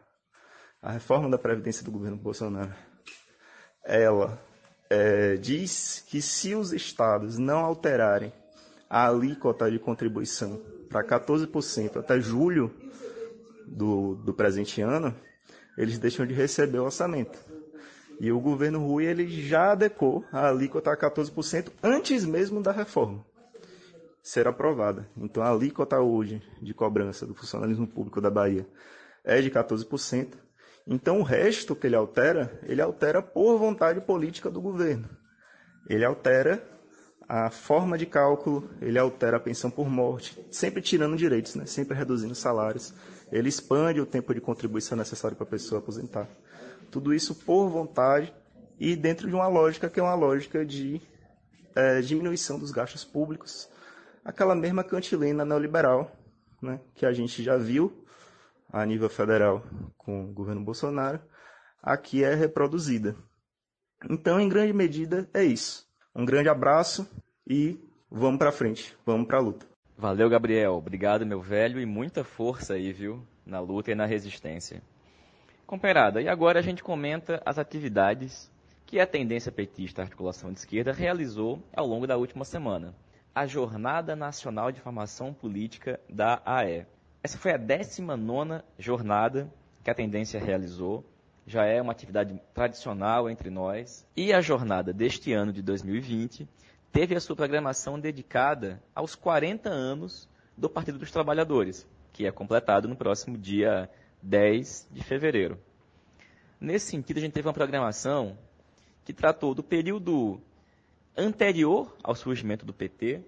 a 0.80 0.92
reforma 0.92 1.28
da 1.28 1.38
Previdência 1.38 1.84
do 1.84 1.90
governo 1.90 2.16
Bolsonaro, 2.16 2.74
ela 3.84 4.40
é, 4.90 5.36
diz 5.36 6.04
que 6.06 6.20
se 6.22 6.54
os 6.54 6.72
estados 6.72 7.38
não 7.38 7.58
alterarem 7.58 8.32
a 8.88 9.08
alíquota 9.08 9.70
de 9.70 9.78
contribuição 9.78 10.60
para 10.88 11.04
14% 11.04 11.96
até 11.96 12.20
julho 12.20 12.74
do, 13.66 14.14
do 14.14 14.32
presente 14.32 14.80
ano, 14.80 15.14
eles 15.76 15.98
deixam 15.98 16.26
de 16.26 16.34
receber 16.34 16.78
o 16.78 16.84
orçamento. 16.84 17.38
E 18.20 18.32
o 18.32 18.40
governo 18.40 18.84
Rui 18.86 19.04
ele 19.04 19.28
já 19.28 19.72
adequou 19.72 20.24
a 20.32 20.48
alíquota 20.48 20.92
a 20.92 20.96
14% 20.96 21.70
antes 21.82 22.24
mesmo 22.24 22.60
da 22.60 22.72
reforma 22.72 23.24
ser 24.28 24.46
aprovada. 24.46 25.08
Então 25.16 25.42
a 25.42 25.50
alíquota 25.50 25.98
hoje 26.00 26.42
de 26.60 26.74
cobrança 26.74 27.26
do 27.26 27.34
funcionalismo 27.34 27.86
público 27.86 28.20
da 28.20 28.30
Bahia 28.30 28.66
é 29.24 29.40
de 29.40 29.50
14%. 29.50 30.34
Então 30.86 31.20
o 31.20 31.22
resto 31.22 31.74
que 31.74 31.86
ele 31.86 31.96
altera, 31.96 32.60
ele 32.64 32.82
altera 32.82 33.22
por 33.22 33.58
vontade 33.58 34.00
política 34.02 34.50
do 34.50 34.60
governo. 34.60 35.08
Ele 35.88 36.04
altera 36.04 36.62
a 37.26 37.50
forma 37.50 37.96
de 37.96 38.04
cálculo, 38.04 38.68
ele 38.80 38.98
altera 38.98 39.38
a 39.38 39.40
pensão 39.40 39.70
por 39.70 39.88
morte, 39.88 40.38
sempre 40.50 40.82
tirando 40.82 41.16
direitos, 41.16 41.54
né? 41.54 41.64
sempre 41.64 41.96
reduzindo 41.96 42.34
salários. 42.34 42.92
Ele 43.32 43.48
expande 43.48 44.00
o 44.00 44.06
tempo 44.06 44.34
de 44.34 44.40
contribuição 44.40 44.96
necessário 44.96 45.36
para 45.36 45.46
a 45.46 45.50
pessoa 45.50 45.78
aposentar 45.78 46.28
Tudo 46.90 47.14
isso 47.14 47.34
por 47.34 47.68
vontade 47.68 48.34
e 48.78 48.94
dentro 48.96 49.28
de 49.28 49.34
uma 49.34 49.48
lógica 49.48 49.88
que 49.90 50.00
é 50.00 50.02
uma 50.02 50.14
lógica 50.14 50.64
de 50.64 51.00
é, 51.74 52.00
diminuição 52.00 52.58
dos 52.58 52.70
gastos 52.70 53.04
públicos, 53.04 53.68
aquela 54.24 54.54
mesma 54.54 54.84
cantilena 54.84 55.44
neoliberal 55.44 56.10
né, 56.62 56.80
que 56.94 57.06
a 57.06 57.12
gente 57.12 57.42
já 57.42 57.56
viu 57.56 58.04
a 58.72 58.84
nível 58.84 59.08
federal 59.08 59.64
com 59.96 60.24
o 60.24 60.32
governo 60.32 60.62
Bolsonaro, 60.62 61.20
aqui 61.82 62.22
é 62.22 62.34
reproduzida. 62.34 63.16
Então, 64.08 64.38
em 64.38 64.48
grande 64.48 64.72
medida, 64.72 65.28
é 65.32 65.42
isso. 65.42 65.86
Um 66.14 66.24
grande 66.24 66.48
abraço 66.48 67.08
e 67.46 67.78
vamos 68.10 68.38
para 68.38 68.52
frente, 68.52 68.96
vamos 69.04 69.26
para 69.26 69.38
a 69.38 69.40
luta. 69.40 69.66
Valeu, 69.96 70.28
Gabriel. 70.28 70.74
Obrigado, 70.74 71.26
meu 71.26 71.40
velho, 71.40 71.80
e 71.80 71.86
muita 71.86 72.22
força 72.22 72.74
aí, 72.74 72.92
viu, 72.92 73.26
na 73.44 73.58
luta 73.58 73.90
e 73.90 73.94
na 73.94 74.06
resistência. 74.06 74.82
Comparada, 75.68 76.22
e 76.22 76.28
agora 76.30 76.60
a 76.60 76.62
gente 76.62 76.82
comenta 76.82 77.42
as 77.44 77.58
atividades 77.58 78.50
que 78.86 78.98
a 78.98 79.06
tendência 79.06 79.52
petista 79.52 80.00
Articulação 80.00 80.50
de 80.50 80.60
Esquerda 80.60 80.94
realizou 80.94 81.62
ao 81.76 81.86
longo 81.86 82.06
da 82.06 82.16
última 82.16 82.42
semana. 82.42 82.94
A 83.34 83.46
Jornada 83.46 84.16
Nacional 84.16 84.72
de 84.72 84.80
Formação 84.80 85.34
Política 85.34 86.00
da 86.08 86.40
AE. 86.42 86.86
Essa 87.22 87.36
foi 87.36 87.52
a 87.52 87.58
19 87.58 88.62
jornada 88.78 89.52
que 89.84 89.90
a 89.90 89.94
tendência 89.94 90.40
realizou. 90.40 91.04
Já 91.46 91.66
é 91.66 91.82
uma 91.82 91.92
atividade 91.92 92.40
tradicional 92.54 93.28
entre 93.28 93.50
nós. 93.50 94.06
E 94.16 94.32
a 94.32 94.40
jornada 94.40 94.90
deste 94.90 95.34
ano 95.34 95.52
de 95.52 95.60
2020 95.60 96.48
teve 96.90 97.14
a 97.14 97.20
sua 97.20 97.36
programação 97.36 98.00
dedicada 98.00 98.82
aos 98.94 99.14
40 99.14 99.68
anos 99.68 100.30
do 100.56 100.70
Partido 100.70 100.98
dos 100.98 101.10
Trabalhadores, 101.10 101.86
que 102.10 102.26
é 102.26 102.32
completado 102.32 102.88
no 102.88 102.96
próximo 102.96 103.36
dia 103.36 103.90
10 104.22 104.88
de 104.90 105.02
fevereiro. 105.02 105.58
Nesse 106.60 106.90
sentido, 106.90 107.18
a 107.18 107.20
gente 107.20 107.32
teve 107.32 107.46
uma 107.46 107.54
programação 107.54 108.36
que 109.04 109.12
tratou 109.12 109.54
do 109.54 109.62
período 109.62 110.40
anterior 111.16 111.96
ao 112.02 112.14
surgimento 112.14 112.66
do 112.66 112.72
PT. 112.72 113.22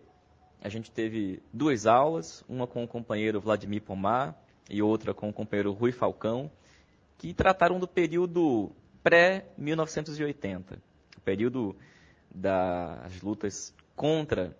A 0.62 0.68
gente 0.68 0.90
teve 0.90 1.42
duas 1.52 1.86
aulas, 1.86 2.44
uma 2.48 2.66
com 2.66 2.84
o 2.84 2.88
companheiro 2.88 3.40
Vladimir 3.40 3.82
Pomar 3.82 4.36
e 4.68 4.82
outra 4.82 5.14
com 5.14 5.28
o 5.28 5.32
companheiro 5.32 5.72
Rui 5.72 5.90
Falcão, 5.92 6.50
que 7.18 7.34
trataram 7.34 7.80
do 7.80 7.88
período 7.88 8.70
pré-1980, 9.02 10.78
o 11.16 11.20
período 11.20 11.76
das 12.32 13.20
lutas 13.22 13.74
contra 13.96 14.56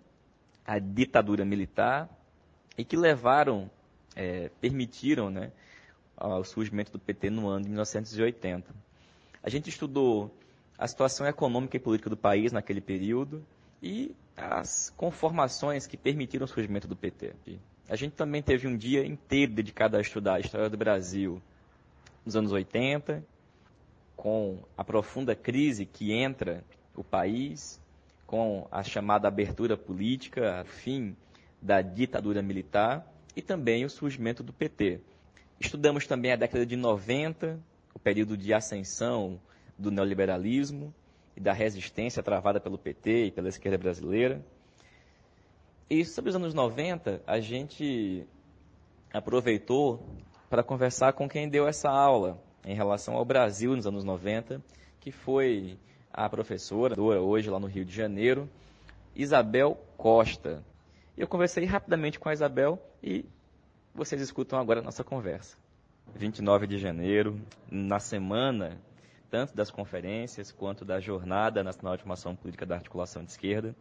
a 0.65 0.79
ditadura 0.79 1.45
militar 1.45 2.09
e 2.77 2.83
que 2.83 2.97
levaram, 2.97 3.69
é, 4.15 4.49
permitiram 4.59 5.29
né, 5.29 5.51
ao 6.21 6.43
surgimento 6.43 6.91
do 6.91 6.99
PT 6.99 7.29
no 7.29 7.47
ano 7.47 7.63
de 7.63 7.69
1980. 7.69 8.73
A 9.43 9.49
gente 9.49 9.69
estudou 9.69 10.31
a 10.77 10.87
situação 10.87 11.25
econômica 11.27 11.77
e 11.77 11.79
política 11.79 12.09
do 12.09 12.17
país 12.17 12.51
naquele 12.51 12.81
período 12.81 13.43
e 13.81 14.15
as 14.37 14.91
conformações 14.95 15.87
que 15.87 15.97
permitiram 15.97 16.45
o 16.45 16.47
surgimento 16.47 16.87
do 16.87 16.95
PT. 16.95 17.33
A 17.89 17.95
gente 17.95 18.13
também 18.13 18.41
teve 18.41 18.67
um 18.67 18.77
dia 18.77 19.05
inteiro 19.05 19.53
dedicado 19.53 19.97
a 19.97 20.01
estudar 20.01 20.35
a 20.35 20.39
história 20.39 20.69
do 20.69 20.77
Brasil 20.77 21.41
nos 22.25 22.35
anos 22.35 22.51
80, 22.51 23.23
com 24.15 24.59
a 24.77 24.83
profunda 24.83 25.35
crise 25.35 25.85
que 25.85 26.13
entra 26.13 26.63
o 26.95 27.03
país, 27.03 27.81
com 28.27 28.67
a 28.71 28.83
chamada 28.83 29.27
abertura 29.27 29.75
política, 29.75 30.63
fim 30.65 31.15
da 31.61 31.81
ditadura 31.81 32.41
militar 32.41 33.05
e 33.35 33.41
também 33.41 33.83
o 33.83 33.89
surgimento 33.89 34.43
do 34.43 34.53
PT. 34.53 35.01
Estudamos 35.61 36.07
também 36.07 36.31
a 36.31 36.35
década 36.35 36.65
de 36.65 36.75
90, 36.75 37.59
o 37.93 37.99
período 37.99 38.35
de 38.35 38.51
ascensão 38.51 39.39
do 39.77 39.91
neoliberalismo 39.91 40.91
e 41.37 41.39
da 41.39 41.53
resistência 41.53 42.23
travada 42.23 42.59
pelo 42.59 42.79
PT 42.79 43.25
e 43.25 43.31
pela 43.31 43.47
esquerda 43.47 43.77
brasileira. 43.77 44.43
E 45.87 46.03
sobre 46.03 46.31
os 46.31 46.35
anos 46.35 46.55
90, 46.55 47.21
a 47.27 47.39
gente 47.39 48.25
aproveitou 49.13 50.03
para 50.49 50.63
conversar 50.63 51.13
com 51.13 51.29
quem 51.29 51.47
deu 51.47 51.67
essa 51.67 51.91
aula 51.91 52.41
em 52.65 52.73
relação 52.73 53.15
ao 53.15 53.23
Brasil 53.23 53.75
nos 53.75 53.85
anos 53.85 54.03
90, 54.03 54.59
que 54.99 55.11
foi 55.11 55.77
a 56.11 56.27
professora, 56.27 56.99
hoje 56.99 57.51
lá 57.51 57.59
no 57.59 57.67
Rio 57.67 57.85
de 57.85 57.93
Janeiro, 57.93 58.49
Isabel 59.15 59.77
Costa. 59.95 60.63
Eu 61.15 61.27
conversei 61.27 61.65
rapidamente 61.65 62.19
com 62.19 62.29
a 62.29 62.33
Isabel 62.33 62.81
e 63.03 63.25
vocês 63.93 64.21
escutam 64.21 64.59
agora 64.59 64.79
a 64.79 64.83
nossa 64.83 65.03
conversa. 65.03 65.57
29 66.15 66.67
de 66.67 66.77
janeiro, 66.77 67.39
na 67.69 67.99
semana 67.99 68.77
tanto 69.29 69.55
das 69.55 69.71
conferências 69.71 70.51
quanto 70.51 70.83
da 70.83 70.99
Jornada 70.99 71.63
Nacional 71.63 71.95
de 71.95 72.03
Formação 72.03 72.35
Política 72.35 72.65
da 72.65 72.75
Articulação 72.75 73.23
de 73.23 73.31
Esquerda, 73.31 73.73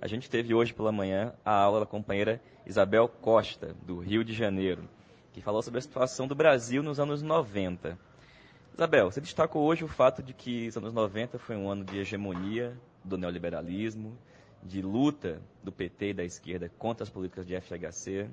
a 0.00 0.06
gente 0.06 0.28
teve 0.28 0.52
hoje 0.54 0.74
pela 0.74 0.92
manhã 0.92 1.32
a 1.42 1.52
aula 1.52 1.80
da 1.80 1.86
companheira 1.86 2.42
Isabel 2.66 3.08
Costa, 3.08 3.74
do 3.86 3.98
Rio 3.98 4.22
de 4.22 4.34
Janeiro, 4.34 4.88
que 5.32 5.40
falou 5.40 5.62
sobre 5.62 5.78
a 5.78 5.82
situação 5.82 6.28
do 6.28 6.34
Brasil 6.34 6.82
nos 6.82 7.00
anos 7.00 7.22
90. 7.22 7.98
Isabel, 8.74 9.10
você 9.10 9.20
destacou 9.20 9.64
hoje 9.64 9.82
o 9.82 9.88
fato 9.88 10.22
de 10.22 10.34
que 10.34 10.68
os 10.68 10.76
anos 10.76 10.92
90 10.92 11.38
foi 11.38 11.56
um 11.56 11.70
ano 11.70 11.84
de 11.84 11.98
hegemonia 11.98 12.78
do 13.02 13.16
neoliberalismo, 13.16 14.16
de 14.62 14.82
luta 14.82 15.40
do 15.64 15.72
PT 15.72 16.10
e 16.10 16.14
da 16.14 16.24
esquerda 16.24 16.70
contra 16.78 17.02
as 17.02 17.10
políticas 17.10 17.46
de 17.46 17.58
FHC. 17.58 18.28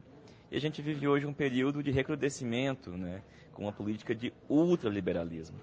E 0.52 0.58
a 0.58 0.62
gente 0.62 0.82
vive 0.82 1.08
hoje 1.08 1.26
um 1.26 1.34
período 1.34 1.82
de 1.82 1.92
recrudescimento, 1.92 2.92
né, 2.92 3.22
com 3.54 3.64
uma 3.64 3.72
política 3.74 4.14
de 4.14 4.34
ultraliberalismo. 4.48 5.60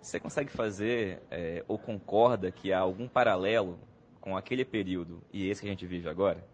Você 0.00 0.20
consegue 0.20 0.50
fazer 0.50 1.22
é, 1.30 1.64
ou 1.66 1.78
concorda 1.78 2.50
que 2.50 2.72
há 2.72 2.80
algum 2.80 3.08
paralelo 3.08 3.78
com 4.20 4.36
aquele 4.36 4.64
período 4.64 5.22
e 5.32 5.48
esse 5.48 5.60
que 5.60 5.66
a 5.66 5.70
gente 5.70 5.86
vive 5.86 6.08
agora? 6.08 6.44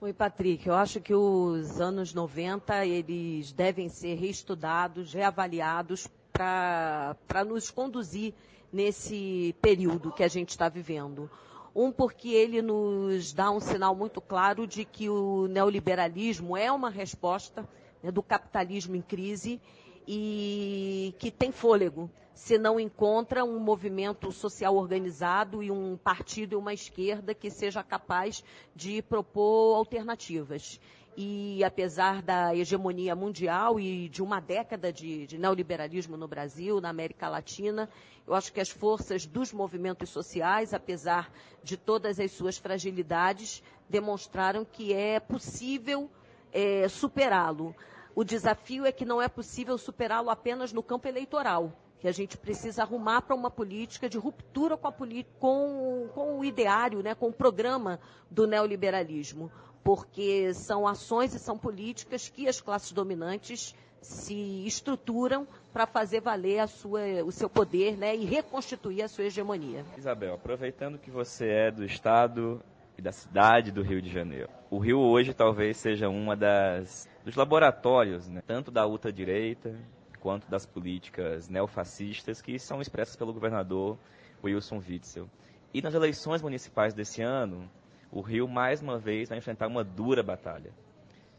Oi, 0.00 0.12
Patrick. 0.12 0.66
Eu 0.66 0.74
acho 0.74 1.00
que 1.00 1.14
os 1.14 1.80
anos 1.80 2.14
90 2.14 2.86
eles 2.86 3.52
devem 3.52 3.88
ser 3.88 4.14
reestudados, 4.14 5.12
reavaliados 5.12 6.08
para 6.32 7.44
nos 7.46 7.70
conduzir 7.70 8.32
nesse 8.72 9.54
período 9.60 10.12
que 10.12 10.22
a 10.22 10.28
gente 10.28 10.50
está 10.50 10.68
vivendo. 10.68 11.30
Um, 11.74 11.92
porque 11.92 12.28
ele 12.28 12.60
nos 12.60 13.32
dá 13.32 13.50
um 13.50 13.60
sinal 13.60 13.94
muito 13.94 14.20
claro 14.20 14.66
de 14.66 14.84
que 14.84 15.08
o 15.08 15.46
neoliberalismo 15.46 16.56
é 16.56 16.70
uma 16.70 16.90
resposta 16.90 17.68
né, 18.02 18.10
do 18.10 18.22
capitalismo 18.22 18.96
em 18.96 19.02
crise 19.02 19.60
e 20.06 21.14
que 21.18 21.30
tem 21.30 21.52
fôlego, 21.52 22.10
se 22.34 22.58
não 22.58 22.80
encontra 22.80 23.44
um 23.44 23.58
movimento 23.60 24.32
social 24.32 24.74
organizado 24.74 25.62
e 25.62 25.70
um 25.70 25.96
partido 25.96 26.54
e 26.54 26.56
uma 26.56 26.72
esquerda 26.74 27.34
que 27.34 27.50
seja 27.50 27.82
capaz 27.84 28.42
de 28.74 29.02
propor 29.02 29.76
alternativas 29.76 30.80
e 31.16 31.62
apesar 31.64 32.22
da 32.22 32.54
hegemonia 32.54 33.14
mundial 33.14 33.80
e 33.80 34.08
de 34.08 34.22
uma 34.22 34.40
década 34.40 34.92
de, 34.92 35.26
de, 35.26 35.38
neoliberalismo 35.38 36.16
no 36.16 36.28
Brasil, 36.28 36.80
na 36.80 36.88
América 36.88 37.28
Latina, 37.28 37.88
eu 38.26 38.34
acho 38.34 38.52
que 38.52 38.60
as 38.60 38.70
forças 38.70 39.26
dos 39.26 39.52
movimentos 39.52 40.08
sociais, 40.10 40.72
apesar 40.72 41.30
de 41.62 41.76
todas 41.76 42.20
as 42.20 42.30
suas 42.30 42.56
fragilidades, 42.58 43.62
demonstraram 43.88 44.64
que 44.64 44.92
é 44.92 45.18
possível 45.18 46.08
é, 46.52 46.88
superá-lo. 46.88 47.74
O 48.14 48.24
desafio 48.24 48.86
é 48.86 48.92
que 48.92 49.04
não 49.04 49.20
é 49.20 49.28
possível 49.28 49.76
superá-lo 49.76 50.30
apenas 50.30 50.72
no 50.72 50.82
campo 50.82 51.08
eleitoral 51.08 51.72
que 52.00 52.08
a 52.08 52.12
gente 52.12 52.38
precisa 52.38 52.82
arrumar 52.82 53.20
para 53.20 53.36
uma 53.36 53.50
política 53.50 54.08
de 54.08 54.16
ruptura 54.16 54.74
com, 54.74 54.90
com, 55.38 56.08
com, 56.14 56.38
o 56.38 56.42
ideário, 56.42 57.02
né, 57.02 57.14
com 57.14 57.28
o 57.28 57.32
programa 57.32 58.00
do 58.30 58.46
neoliberalismo 58.46 59.52
porque 59.82 60.52
são 60.54 60.86
ações 60.86 61.34
e 61.34 61.38
são 61.38 61.56
políticas 61.56 62.28
que 62.28 62.48
as 62.48 62.60
classes 62.60 62.92
dominantes 62.92 63.74
se 64.00 64.66
estruturam 64.66 65.46
para 65.72 65.86
fazer 65.86 66.20
valer 66.20 66.66
sua, 66.68 67.00
o 67.24 67.30
seu 67.30 67.48
poder 67.48 67.96
né, 67.96 68.16
e 68.16 68.24
reconstituir 68.24 69.02
a 69.02 69.08
sua 69.08 69.24
hegemonia. 69.24 69.84
Isabel, 69.96 70.34
aproveitando 70.34 70.98
que 70.98 71.10
você 71.10 71.48
é 71.48 71.70
do 71.70 71.84
estado 71.84 72.62
e 72.96 73.02
da 73.02 73.12
cidade 73.12 73.70
do 73.70 73.82
Rio 73.82 74.00
de 74.00 74.10
Janeiro, 74.10 74.48
o 74.70 74.78
Rio 74.78 74.98
hoje 74.98 75.34
talvez 75.34 75.76
seja 75.76 76.08
uma 76.08 76.36
das 76.36 77.08
dos 77.24 77.36
laboratórios, 77.36 78.28
né, 78.28 78.42
tanto 78.46 78.70
da 78.70 78.86
ultradireita 78.86 79.74
quanto 80.20 80.50
das 80.50 80.66
políticas 80.66 81.48
neofascistas 81.48 82.40
que 82.40 82.58
são 82.58 82.80
expressas 82.80 83.16
pelo 83.16 83.32
governador 83.32 83.98
Wilson 84.42 84.82
Witzel. 84.86 85.28
E 85.72 85.80
nas 85.80 85.94
eleições 85.94 86.42
municipais 86.42 86.94
desse 86.94 87.22
ano, 87.22 87.70
o 88.10 88.20
Rio 88.20 88.48
mais 88.48 88.82
uma 88.82 88.98
vez 88.98 89.28
vai 89.28 89.38
enfrentar 89.38 89.66
uma 89.66 89.84
dura 89.84 90.22
batalha. 90.22 90.72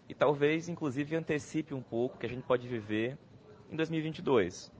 E 0.08 0.14
talvez, 0.14 0.68
inclusive, 0.70 1.16
antecipe 1.16 1.74
um 1.74 1.82
pouco 1.82 2.16
o 2.16 2.20
que 2.20 2.26
a 2.26 2.30
gente 2.30 2.44
pode 2.44 2.68
viver 2.68 3.18
em 3.72 3.76
2022. 3.76 4.72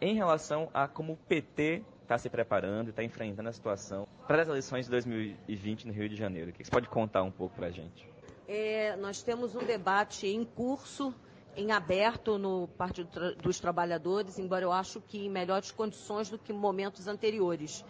Em 0.00 0.14
relação 0.14 0.68
a 0.74 0.88
como 0.88 1.12
o 1.12 1.16
PT 1.16 1.82
está 2.02 2.18
se 2.18 2.28
preparando 2.28 2.88
e 2.88 2.90
está 2.90 3.02
enfrentando 3.04 3.48
a 3.48 3.52
situação 3.52 4.06
para 4.26 4.42
as 4.42 4.48
eleições 4.48 4.86
de 4.86 4.90
2020 4.90 5.86
no 5.86 5.92
Rio 5.92 6.08
de 6.08 6.16
Janeiro. 6.16 6.50
O 6.50 6.52
que 6.52 6.64
você 6.64 6.70
pode 6.70 6.88
contar 6.88 7.22
um 7.22 7.30
pouco 7.30 7.54
para 7.54 7.68
a 7.68 7.70
gente? 7.70 8.08
É, 8.48 8.96
nós 8.96 9.22
temos 9.22 9.54
um 9.54 9.64
debate 9.64 10.26
em 10.26 10.44
curso 10.44 11.14
em 11.56 11.70
aberto 11.70 12.38
no 12.38 12.66
Partido 12.68 13.34
dos 13.36 13.60
Trabalhadores, 13.60 14.38
embora 14.38 14.64
eu 14.64 14.72
acho 14.72 15.00
que 15.00 15.26
em 15.26 15.30
melhores 15.30 15.70
condições 15.70 16.30
do 16.30 16.38
que 16.38 16.52
momentos 16.52 17.06
anteriores. 17.06 17.84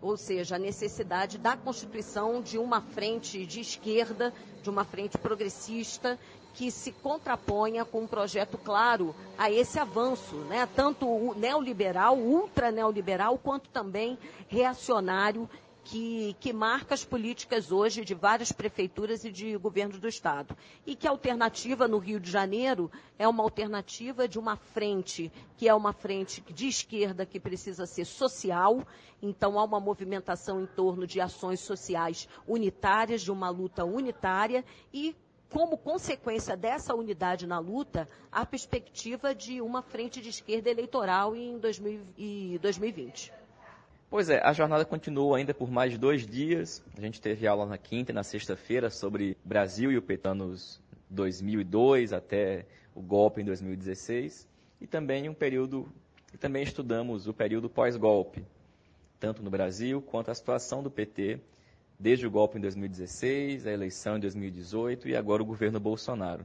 Ou 0.00 0.16
seja, 0.16 0.56
a 0.56 0.58
necessidade 0.58 1.38
da 1.38 1.56
constituição 1.56 2.40
de 2.42 2.58
uma 2.58 2.80
frente 2.80 3.46
de 3.46 3.60
esquerda, 3.60 4.32
de 4.62 4.68
uma 4.70 4.84
frente 4.84 5.16
progressista, 5.16 6.18
que 6.54 6.70
se 6.70 6.92
contraponha 6.92 7.84
com 7.84 8.02
um 8.02 8.06
projeto 8.06 8.56
claro 8.56 9.14
a 9.36 9.50
esse 9.50 9.78
avanço, 9.78 10.36
né? 10.36 10.68
tanto 10.74 11.06
o 11.08 11.34
neoliberal, 11.34 12.16
ultra 12.16 12.70
neoliberal, 12.70 13.36
quanto 13.36 13.68
também 13.70 14.16
reacionário 14.48 15.48
que, 15.84 16.34
que 16.40 16.52
marca 16.52 16.94
as 16.94 17.04
políticas 17.04 17.70
hoje 17.70 18.04
de 18.04 18.14
várias 18.14 18.50
prefeituras 18.50 19.22
e 19.24 19.30
de 19.30 19.56
governos 19.58 20.00
do 20.00 20.08
Estado. 20.08 20.56
E 20.86 20.96
que 20.96 21.06
a 21.06 21.10
alternativa 21.10 21.86
no 21.86 21.98
Rio 21.98 22.18
de 22.18 22.30
Janeiro 22.30 22.90
é 23.18 23.28
uma 23.28 23.42
alternativa 23.42 24.26
de 24.26 24.38
uma 24.38 24.56
frente, 24.56 25.30
que 25.58 25.68
é 25.68 25.74
uma 25.74 25.92
frente 25.92 26.40
de 26.50 26.66
esquerda 26.66 27.26
que 27.26 27.38
precisa 27.38 27.84
ser 27.86 28.06
social, 28.06 28.82
então 29.22 29.58
há 29.58 29.64
uma 29.64 29.78
movimentação 29.78 30.60
em 30.60 30.66
torno 30.66 31.06
de 31.06 31.20
ações 31.20 31.60
sociais 31.60 32.26
unitárias, 32.48 33.20
de 33.20 33.30
uma 33.30 33.50
luta 33.50 33.84
unitária, 33.84 34.64
e 34.92 35.14
como 35.50 35.76
consequência 35.76 36.56
dessa 36.56 36.94
unidade 36.94 37.46
na 37.46 37.58
luta, 37.58 38.08
a 38.32 38.44
perspectiva 38.44 39.34
de 39.34 39.60
uma 39.60 39.82
frente 39.82 40.20
de 40.20 40.30
esquerda 40.30 40.70
eleitoral 40.70 41.36
em 41.36 41.58
2020. 41.58 43.43
Pois 44.10 44.28
é, 44.28 44.40
a 44.44 44.52
jornada 44.52 44.84
continuou 44.84 45.34
ainda 45.34 45.52
por 45.52 45.70
mais 45.70 45.98
dois 45.98 46.26
dias. 46.26 46.82
A 46.96 47.00
gente 47.00 47.20
teve 47.20 47.46
aula 47.46 47.66
na 47.66 47.78
quinta 47.78 48.12
e 48.12 48.14
na 48.14 48.22
sexta-feira 48.22 48.90
sobre 48.90 49.36
Brasil 49.44 49.90
e 49.90 49.98
o 49.98 50.02
PT 50.02 50.28
anos 50.28 50.80
2002 51.10 52.12
até 52.12 52.66
o 52.94 53.02
golpe 53.02 53.40
em 53.40 53.44
2016 53.44 54.48
e 54.80 54.86
também 54.86 55.28
um 55.28 55.34
período 55.34 55.88
e 56.32 56.36
também 56.36 56.62
estudamos 56.62 57.28
o 57.28 57.34
período 57.34 57.70
pós-golpe, 57.70 58.44
tanto 59.20 59.42
no 59.42 59.50
Brasil 59.50 60.02
quanto 60.02 60.30
a 60.30 60.34
situação 60.34 60.82
do 60.82 60.90
PT 60.90 61.40
desde 61.98 62.26
o 62.26 62.30
golpe 62.30 62.58
em 62.58 62.60
2016, 62.60 63.66
a 63.66 63.72
eleição 63.72 64.16
em 64.16 64.20
2018 64.20 65.08
e 65.08 65.16
agora 65.16 65.42
o 65.42 65.46
governo 65.46 65.78
Bolsonaro. 65.78 66.44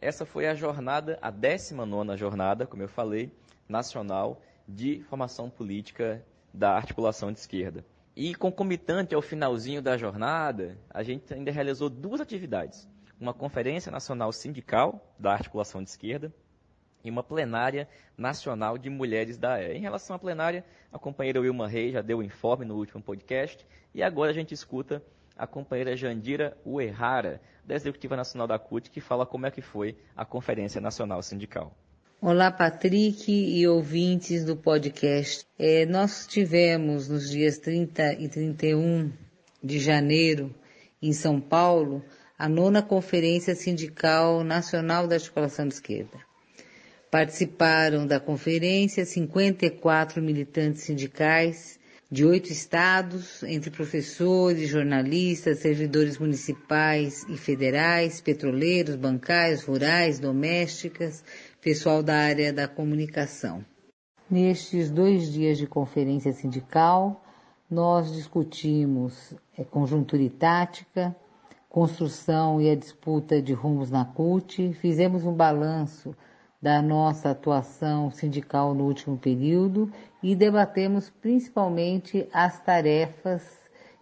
Essa 0.00 0.26
foi 0.26 0.48
a 0.48 0.54
jornada, 0.54 1.18
a 1.22 1.30
19 1.30 2.16
jornada, 2.16 2.66
como 2.66 2.82
eu 2.82 2.88
falei, 2.88 3.30
nacional 3.68 4.42
de 4.66 5.00
formação 5.08 5.48
política 5.48 6.24
da 6.52 6.74
articulação 6.76 7.32
de 7.32 7.38
esquerda. 7.38 7.84
E 8.16 8.34
concomitante 8.34 9.14
ao 9.14 9.22
finalzinho 9.22 9.80
da 9.80 9.96
jornada, 9.96 10.76
a 10.90 11.02
gente 11.02 11.32
ainda 11.32 11.50
realizou 11.50 11.88
duas 11.88 12.20
atividades. 12.20 12.88
Uma 13.20 13.32
conferência 13.32 13.90
nacional 13.90 14.32
sindical 14.32 15.14
da 15.18 15.32
articulação 15.32 15.82
de 15.82 15.90
esquerda 15.90 16.32
e 17.04 17.10
uma 17.10 17.22
plenária 17.22 17.88
nacional 18.16 18.76
de 18.76 18.90
mulheres 18.90 19.38
da 19.38 19.54
AE. 19.54 19.76
Em 19.76 19.80
relação 19.80 20.16
à 20.16 20.18
plenária, 20.18 20.64
a 20.92 20.98
companheira 20.98 21.40
Wilma 21.40 21.68
Reis 21.68 21.92
já 21.92 22.02
deu 22.02 22.18
o 22.18 22.22
informe 22.22 22.64
no 22.64 22.76
último 22.76 23.02
podcast 23.02 23.66
e 23.94 24.02
agora 24.02 24.30
a 24.30 24.34
gente 24.34 24.52
escuta 24.52 25.02
a 25.36 25.46
companheira 25.46 25.96
Jandira 25.96 26.56
Uerrara, 26.66 27.40
da 27.64 27.74
Executiva 27.74 28.16
Nacional 28.16 28.46
da 28.46 28.58
CUT, 28.58 28.90
que 28.90 29.00
fala 29.00 29.24
como 29.24 29.46
é 29.46 29.50
que 29.50 29.62
foi 29.62 29.96
a 30.14 30.24
Conferência 30.24 30.80
Nacional 30.80 31.22
Sindical. 31.22 31.74
Olá, 32.22 32.50
Patrick 32.50 33.32
e 33.32 33.66
ouvintes 33.66 34.44
do 34.44 34.54
podcast. 34.54 35.46
É, 35.58 35.86
nós 35.86 36.26
tivemos 36.26 37.08
nos 37.08 37.30
dias 37.30 37.56
30 37.56 38.12
e 38.20 38.28
31 38.28 39.10
de 39.64 39.78
janeiro, 39.78 40.54
em 41.00 41.14
São 41.14 41.40
Paulo, 41.40 42.04
a 42.38 42.46
nona 42.46 42.82
Conferência 42.82 43.54
Sindical 43.54 44.44
Nacional 44.44 45.06
da 45.06 45.14
Articulação 45.14 45.66
de 45.66 45.72
Esquerda. 45.72 46.18
Participaram 47.10 48.06
da 48.06 48.20
conferência 48.20 49.06
54 49.06 50.20
militantes 50.20 50.82
sindicais 50.82 51.80
de 52.12 52.26
oito 52.26 52.50
estados, 52.50 53.42
entre 53.44 53.70
professores, 53.70 54.68
jornalistas, 54.68 55.60
servidores 55.60 56.18
municipais 56.18 57.24
e 57.28 57.36
federais, 57.36 58.20
petroleiros, 58.20 58.96
bancários, 58.96 59.62
rurais, 59.62 60.18
domésticas, 60.18 61.22
pessoal 61.60 62.02
da 62.02 62.16
área 62.16 62.52
da 62.52 62.66
comunicação. 62.66 63.62
Nestes 64.30 64.90
dois 64.90 65.30
dias 65.30 65.58
de 65.58 65.66
conferência 65.66 66.32
sindical, 66.32 67.22
nós 67.70 68.12
discutimos 68.12 69.34
é, 69.58 69.62
conjuntura 69.62 70.22
e 70.22 70.30
tática, 70.30 71.14
construção 71.68 72.60
e 72.60 72.70
a 72.70 72.74
disputa 72.74 73.42
de 73.42 73.52
rumos 73.52 73.90
na 73.90 74.04
CUT, 74.04 74.72
fizemos 74.74 75.24
um 75.24 75.34
balanço 75.34 76.16
da 76.62 76.80
nossa 76.80 77.30
atuação 77.30 78.10
sindical 78.10 78.74
no 78.74 78.84
último 78.84 79.18
período 79.18 79.92
e 80.22 80.34
debatemos 80.34 81.10
principalmente 81.10 82.26
as 82.32 82.58
tarefas 82.60 83.42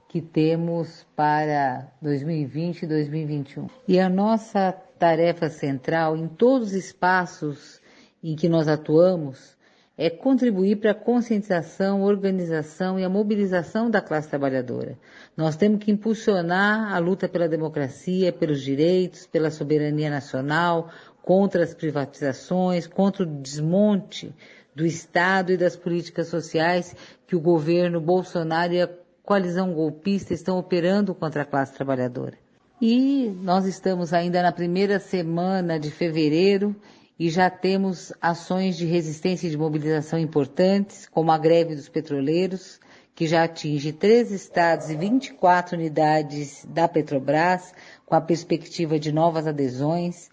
que 0.09 0.23
temos 0.23 1.07
para 1.15 1.93
2020 2.01 2.83
e 2.83 2.87
2021. 2.87 3.67
E 3.87 4.01
a 4.01 4.09
nossa 4.09 4.73
tarefa 4.99 5.49
central 5.49 6.17
em 6.17 6.27
todos 6.27 6.69
os 6.69 6.75
espaços 6.75 7.81
em 8.23 8.35
que 8.35 8.49
nós 8.49 8.67
atuamos 8.67 9.57
é 9.97 10.09
contribuir 10.09 10.77
para 10.77 10.93
a 10.93 10.95
conscientização, 10.95 12.03
organização 12.03 13.01
e 13.01 13.05
a 13.05 13.09
mobilização 13.09 13.91
da 13.91 14.01
classe 14.01 14.29
trabalhadora. 14.29 14.97
Nós 15.37 15.57
temos 15.57 15.83
que 15.83 15.91
impulsionar 15.91 16.95
a 16.95 16.99
luta 16.99 17.29
pela 17.29 17.49
democracia, 17.49 18.33
pelos 18.33 18.63
direitos, 18.63 19.27
pela 19.27 19.51
soberania 19.51 20.09
nacional, 20.09 20.89
contra 21.21 21.65
as 21.65 21.75
privatizações, 21.75 22.87
contra 22.87 23.25
o 23.25 23.27
desmonte 23.27 24.33
do 24.73 24.87
Estado 24.87 25.51
e 25.51 25.57
das 25.57 25.75
políticas 25.75 26.29
sociais 26.29 26.95
que 27.27 27.35
o 27.35 27.41
governo 27.41 28.01
Bolsonaro 28.01 28.73
e 28.73 28.83
a 28.83 28.89
coalizão 29.25 29.75
golpista 29.75 30.33
estão 30.33 30.59
operando 30.59 31.13
contra 31.13 31.43
a 31.43 31.45
classe 31.45 31.75
trabalhadora. 31.75 32.39
E 32.81 33.37
nós 33.43 33.67
estamos 33.67 34.13
ainda 34.13 34.41
na 34.41 34.53
primeira 34.53 35.01
semana 35.01 35.81
de 35.81 35.91
fevereiro 35.91 36.77
e 37.19 37.29
já 37.29 37.51
temos 37.51 38.13
ações 38.21 38.77
de 38.77 38.87
resistência 38.87 39.49
e 39.49 39.51
de 39.51 39.59
mobilização 39.59 40.17
importantes, 40.17 41.05
como 41.09 41.33
a 41.33 41.39
greve 41.39 41.75
dos 41.75 41.89
petroleiros, 41.89 42.79
que 43.17 43.27
já 43.27 43.43
atinge 43.43 43.93
três 43.93 44.31
estados 44.31 44.91
e 44.91 44.95
24 44.95 45.77
unidades 45.77 46.65
da 46.69 46.87
Petrobras, 46.87 47.75
com 48.07 48.15
a 48.15 48.21
perspectiva 48.21 48.97
de 48.97 49.11
novas 49.11 49.49
adesões. 49.49 50.31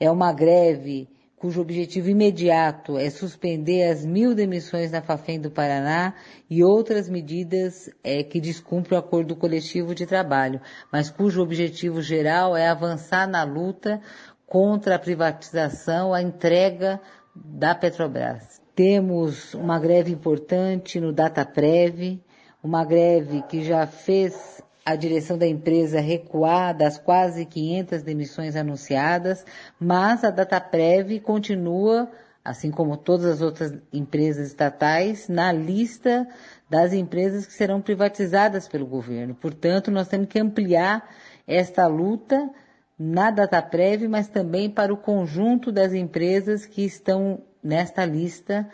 É 0.00 0.10
uma 0.10 0.32
greve 0.32 1.06
cujo 1.44 1.60
objetivo 1.60 2.08
imediato 2.08 2.96
é 2.96 3.10
suspender 3.10 3.90
as 3.90 4.02
mil 4.02 4.34
demissões 4.34 4.90
na 4.90 5.02
Fafem 5.02 5.38
do 5.38 5.50
Paraná 5.50 6.14
e 6.48 6.64
outras 6.64 7.06
medidas 7.06 7.90
é, 8.02 8.22
que 8.22 8.40
descumprem 8.40 8.96
o 8.96 8.98
acordo 8.98 9.36
coletivo 9.36 9.94
de 9.94 10.06
trabalho, 10.06 10.58
mas 10.90 11.10
cujo 11.10 11.42
objetivo 11.42 12.00
geral 12.00 12.56
é 12.56 12.66
avançar 12.66 13.28
na 13.28 13.44
luta 13.44 14.00
contra 14.46 14.94
a 14.94 14.98
privatização, 14.98 16.14
a 16.14 16.22
entrega 16.22 16.98
da 17.36 17.74
Petrobras. 17.74 18.58
Temos 18.74 19.52
uma 19.52 19.78
greve 19.78 20.10
importante 20.10 20.98
no 20.98 21.12
Dataprev, 21.12 22.22
uma 22.62 22.86
greve 22.86 23.42
que 23.42 23.62
já 23.62 23.86
fez 23.86 24.63
a 24.84 24.96
direção 24.96 25.38
da 25.38 25.46
empresa 25.46 25.98
recuar 25.98 26.76
das 26.76 26.98
quase 26.98 27.46
500 27.46 28.02
demissões 28.02 28.54
anunciadas, 28.54 29.44
mas 29.80 30.22
a 30.22 30.30
Dataprev 30.30 31.20
continua, 31.20 32.10
assim 32.44 32.70
como 32.70 32.96
todas 32.96 33.24
as 33.24 33.40
outras 33.40 33.72
empresas 33.92 34.48
estatais, 34.48 35.26
na 35.26 35.50
lista 35.50 36.28
das 36.68 36.92
empresas 36.92 37.46
que 37.46 37.54
serão 37.54 37.80
privatizadas 37.80 38.68
pelo 38.68 38.86
governo. 38.86 39.34
Portanto, 39.34 39.90
nós 39.90 40.08
temos 40.08 40.28
que 40.28 40.38
ampliar 40.38 41.08
esta 41.46 41.86
luta 41.86 42.50
na 42.98 43.30
Dataprev, 43.30 44.06
mas 44.06 44.28
também 44.28 44.68
para 44.68 44.92
o 44.92 44.98
conjunto 44.98 45.72
das 45.72 45.94
empresas 45.94 46.66
que 46.66 46.84
estão 46.84 47.42
nesta 47.62 48.04
lista 48.04 48.68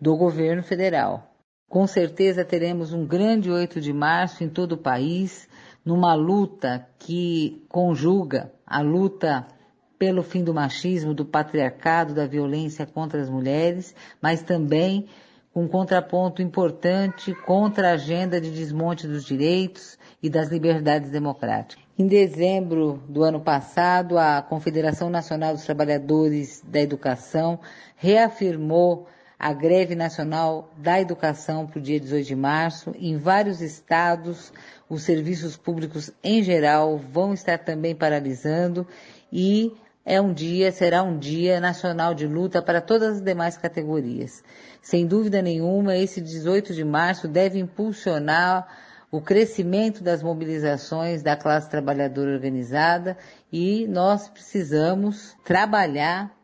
do 0.00 0.16
governo 0.16 0.62
federal. 0.62 1.35
Com 1.68 1.86
certeza 1.86 2.44
teremos 2.44 2.92
um 2.92 3.04
grande 3.04 3.50
8 3.50 3.80
de 3.80 3.92
março 3.92 4.44
em 4.44 4.48
todo 4.48 4.72
o 4.72 4.78
país, 4.78 5.48
numa 5.84 6.14
luta 6.14 6.86
que 6.98 7.64
conjuga 7.68 8.52
a 8.64 8.80
luta 8.80 9.46
pelo 9.98 10.22
fim 10.22 10.44
do 10.44 10.54
machismo, 10.54 11.12
do 11.12 11.24
patriarcado, 11.24 12.14
da 12.14 12.26
violência 12.26 12.86
contra 12.86 13.20
as 13.20 13.28
mulheres, 13.28 13.94
mas 14.20 14.42
também 14.42 15.06
um 15.54 15.66
contraponto 15.66 16.42
importante 16.42 17.34
contra 17.46 17.88
a 17.88 17.94
agenda 17.94 18.40
de 18.40 18.50
desmonte 18.50 19.08
dos 19.08 19.24
direitos 19.24 19.98
e 20.22 20.28
das 20.28 20.50
liberdades 20.50 21.10
democráticas. 21.10 21.82
Em 21.98 22.06
dezembro 22.06 23.02
do 23.08 23.24
ano 23.24 23.40
passado, 23.40 24.18
a 24.18 24.42
Confederação 24.42 25.08
Nacional 25.08 25.54
dos 25.54 25.64
Trabalhadores 25.64 26.62
da 26.62 26.80
Educação 26.80 27.58
reafirmou 27.96 29.08
a 29.38 29.52
greve 29.52 29.94
nacional 29.94 30.72
da 30.78 31.00
educação 31.00 31.66
para 31.66 31.78
o 31.78 31.82
dia 31.82 32.00
18 32.00 32.26
de 32.26 32.36
março. 32.36 32.94
Em 32.98 33.18
vários 33.18 33.60
estados, 33.60 34.52
os 34.88 35.02
serviços 35.02 35.56
públicos 35.56 36.10
em 36.22 36.42
geral 36.42 36.96
vão 36.96 37.34
estar 37.34 37.58
também 37.58 37.94
paralisando 37.94 38.86
e 39.32 39.72
é 40.04 40.20
um 40.20 40.32
dia, 40.32 40.70
será 40.70 41.02
um 41.02 41.18
dia 41.18 41.60
nacional 41.60 42.14
de 42.14 42.26
luta 42.26 42.62
para 42.62 42.80
todas 42.80 43.16
as 43.16 43.20
demais 43.20 43.56
categorias. 43.56 44.42
Sem 44.80 45.04
dúvida 45.06 45.42
nenhuma, 45.42 45.96
esse 45.96 46.20
18 46.20 46.72
de 46.72 46.84
março 46.84 47.26
deve 47.26 47.58
impulsionar 47.58 48.68
o 49.10 49.20
crescimento 49.20 50.02
das 50.02 50.22
mobilizações 50.22 51.22
da 51.22 51.36
classe 51.36 51.68
trabalhadora 51.68 52.32
organizada 52.32 53.16
e 53.52 53.86
nós 53.88 54.28
precisamos 54.28 55.36
trabalhar 55.44 56.35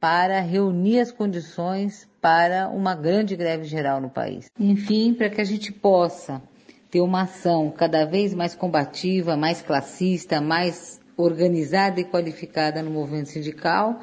para 0.00 0.40
reunir 0.40 1.00
as 1.00 1.10
condições 1.10 2.08
para 2.20 2.68
uma 2.68 2.94
grande 2.94 3.34
greve 3.34 3.64
geral 3.64 4.00
no 4.00 4.10
país. 4.10 4.46
Enfim, 4.58 5.14
para 5.14 5.30
que 5.30 5.40
a 5.40 5.44
gente 5.44 5.72
possa 5.72 6.42
ter 6.90 7.00
uma 7.00 7.22
ação 7.22 7.70
cada 7.70 8.04
vez 8.04 8.34
mais 8.34 8.54
combativa, 8.54 9.36
mais 9.36 9.62
classista, 9.62 10.40
mais 10.40 11.00
organizada 11.16 12.00
e 12.00 12.04
qualificada 12.04 12.82
no 12.82 12.90
movimento 12.90 13.30
sindical, 13.30 14.00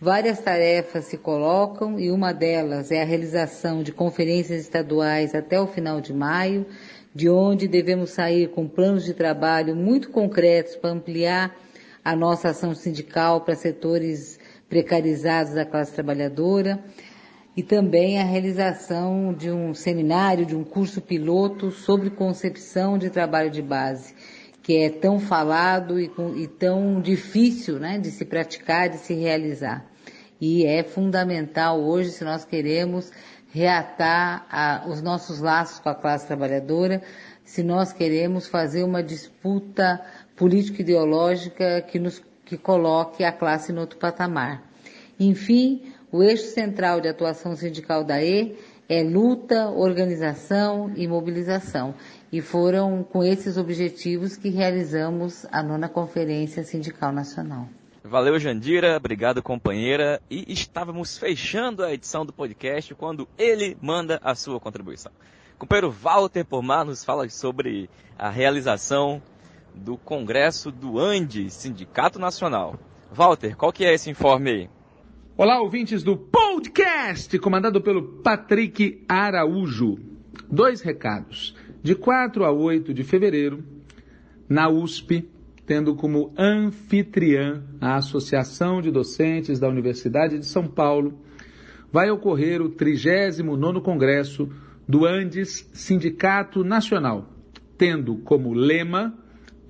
várias 0.00 0.40
tarefas 0.40 1.06
se 1.06 1.18
colocam 1.18 1.98
e 1.98 2.10
uma 2.10 2.32
delas 2.32 2.90
é 2.92 3.02
a 3.02 3.04
realização 3.04 3.82
de 3.82 3.92
conferências 3.92 4.60
estaduais 4.60 5.34
até 5.34 5.60
o 5.60 5.66
final 5.66 6.00
de 6.00 6.12
maio, 6.12 6.66
de 7.14 7.28
onde 7.28 7.68
devemos 7.68 8.10
sair 8.10 8.48
com 8.48 8.66
planos 8.68 9.04
de 9.04 9.12
trabalho 9.12 9.74
muito 9.74 10.08
concretos 10.10 10.76
para 10.76 10.90
ampliar 10.90 11.54
a 12.04 12.16
nossa 12.16 12.48
ação 12.48 12.74
sindical 12.74 13.42
para 13.42 13.54
setores 13.54 14.40
precarizados 14.72 15.52
da 15.52 15.66
classe 15.66 15.92
trabalhadora 15.92 16.82
e 17.54 17.62
também 17.62 18.18
a 18.18 18.24
realização 18.24 19.34
de 19.34 19.50
um 19.50 19.74
seminário, 19.74 20.46
de 20.46 20.56
um 20.56 20.64
curso 20.64 21.02
piloto 21.02 21.70
sobre 21.70 22.08
concepção 22.08 22.96
de 22.96 23.10
trabalho 23.10 23.50
de 23.50 23.60
base, 23.60 24.14
que 24.62 24.78
é 24.78 24.88
tão 24.88 25.20
falado 25.20 26.00
e, 26.00 26.10
e 26.36 26.46
tão 26.46 27.02
difícil 27.02 27.78
né, 27.78 27.98
de 27.98 28.10
se 28.10 28.24
praticar, 28.24 28.88
de 28.88 28.96
se 28.96 29.12
realizar. 29.12 29.84
E 30.40 30.64
é 30.64 30.82
fundamental 30.82 31.78
hoje, 31.78 32.08
se 32.08 32.24
nós 32.24 32.42
queremos 32.42 33.12
reatar 33.52 34.46
a, 34.50 34.86
os 34.88 35.02
nossos 35.02 35.38
laços 35.38 35.80
com 35.80 35.90
a 35.90 35.94
classe 35.94 36.26
trabalhadora, 36.26 37.02
se 37.44 37.62
nós 37.62 37.92
queremos 37.92 38.46
fazer 38.46 38.84
uma 38.84 39.02
disputa 39.02 40.00
político-ideológica 40.34 41.82
que 41.82 41.98
nos 41.98 42.22
que 42.52 42.58
coloque 42.58 43.24
a 43.24 43.32
classe 43.32 43.72
no 43.72 43.80
outro 43.80 43.98
patamar. 43.98 44.62
Enfim, 45.18 45.90
o 46.10 46.22
eixo 46.22 46.44
central 46.50 47.00
de 47.00 47.08
atuação 47.08 47.56
sindical 47.56 48.04
da 48.04 48.22
E 48.22 48.58
é 48.86 49.02
luta, 49.02 49.70
organização 49.70 50.92
e 50.94 51.08
mobilização. 51.08 51.94
E 52.30 52.42
foram 52.42 53.02
com 53.02 53.24
esses 53.24 53.56
objetivos 53.56 54.36
que 54.36 54.50
realizamos 54.50 55.46
a 55.50 55.62
nona 55.62 55.88
Conferência 55.88 56.62
Sindical 56.62 57.10
Nacional. 57.10 57.66
Valeu, 58.04 58.38
Jandira. 58.38 58.98
Obrigado, 58.98 59.42
companheira. 59.42 60.20
E 60.30 60.52
estávamos 60.52 61.16
fechando 61.16 61.82
a 61.82 61.94
edição 61.94 62.26
do 62.26 62.34
podcast 62.34 62.94
quando 62.94 63.26
ele 63.38 63.78
manda 63.80 64.20
a 64.22 64.34
sua 64.34 64.60
contribuição. 64.60 65.10
O 65.54 65.60
companheiro 65.60 65.90
Walter 65.90 66.44
Pomar 66.44 66.84
nos 66.84 67.02
fala 67.02 67.26
sobre 67.30 67.88
a 68.18 68.28
realização 68.28 69.22
do 69.74 69.96
Congresso 69.96 70.70
do 70.70 70.98
Andes, 70.98 71.54
Sindicato 71.54 72.18
Nacional. 72.18 72.78
Walter, 73.12 73.56
qual 73.56 73.72
que 73.72 73.84
é 73.84 73.94
esse 73.94 74.10
informe 74.10 74.50
aí? 74.50 74.70
Olá, 75.36 75.60
ouvintes 75.60 76.02
do 76.02 76.16
podcast, 76.16 77.38
comandado 77.38 77.80
pelo 77.80 78.20
Patrick 78.22 79.04
Araújo. 79.08 79.98
Dois 80.50 80.80
recados. 80.80 81.56
De 81.82 81.94
4 81.94 82.44
a 82.44 82.52
8 82.52 82.94
de 82.94 83.02
fevereiro, 83.02 83.64
na 84.48 84.68
USP, 84.68 85.28
tendo 85.66 85.94
como 85.94 86.32
anfitriã 86.38 87.62
a 87.80 87.96
Associação 87.96 88.80
de 88.80 88.90
Docentes 88.90 89.58
da 89.58 89.68
Universidade 89.68 90.38
de 90.38 90.46
São 90.46 90.66
Paulo, 90.66 91.18
vai 91.90 92.10
ocorrer 92.10 92.62
o 92.62 92.70
39º 92.70 93.82
Congresso 93.82 94.48
do 94.86 95.06
Andes 95.06 95.68
Sindicato 95.72 96.62
Nacional, 96.62 97.28
tendo 97.76 98.16
como 98.18 98.52
lema 98.52 99.21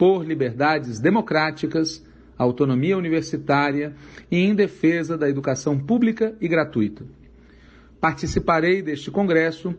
por 0.03 0.27
liberdades 0.27 0.99
democráticas, 0.99 2.05
autonomia 2.37 2.99
universitária 2.99 3.95
e 4.29 4.37
em 4.37 4.53
defesa 4.53 5.17
da 5.17 5.29
educação 5.29 5.79
pública 5.79 6.37
e 6.41 6.49
gratuita. 6.49 7.05
Participarei 8.01 8.83
deste 8.83 9.13
congresso 9.13 9.73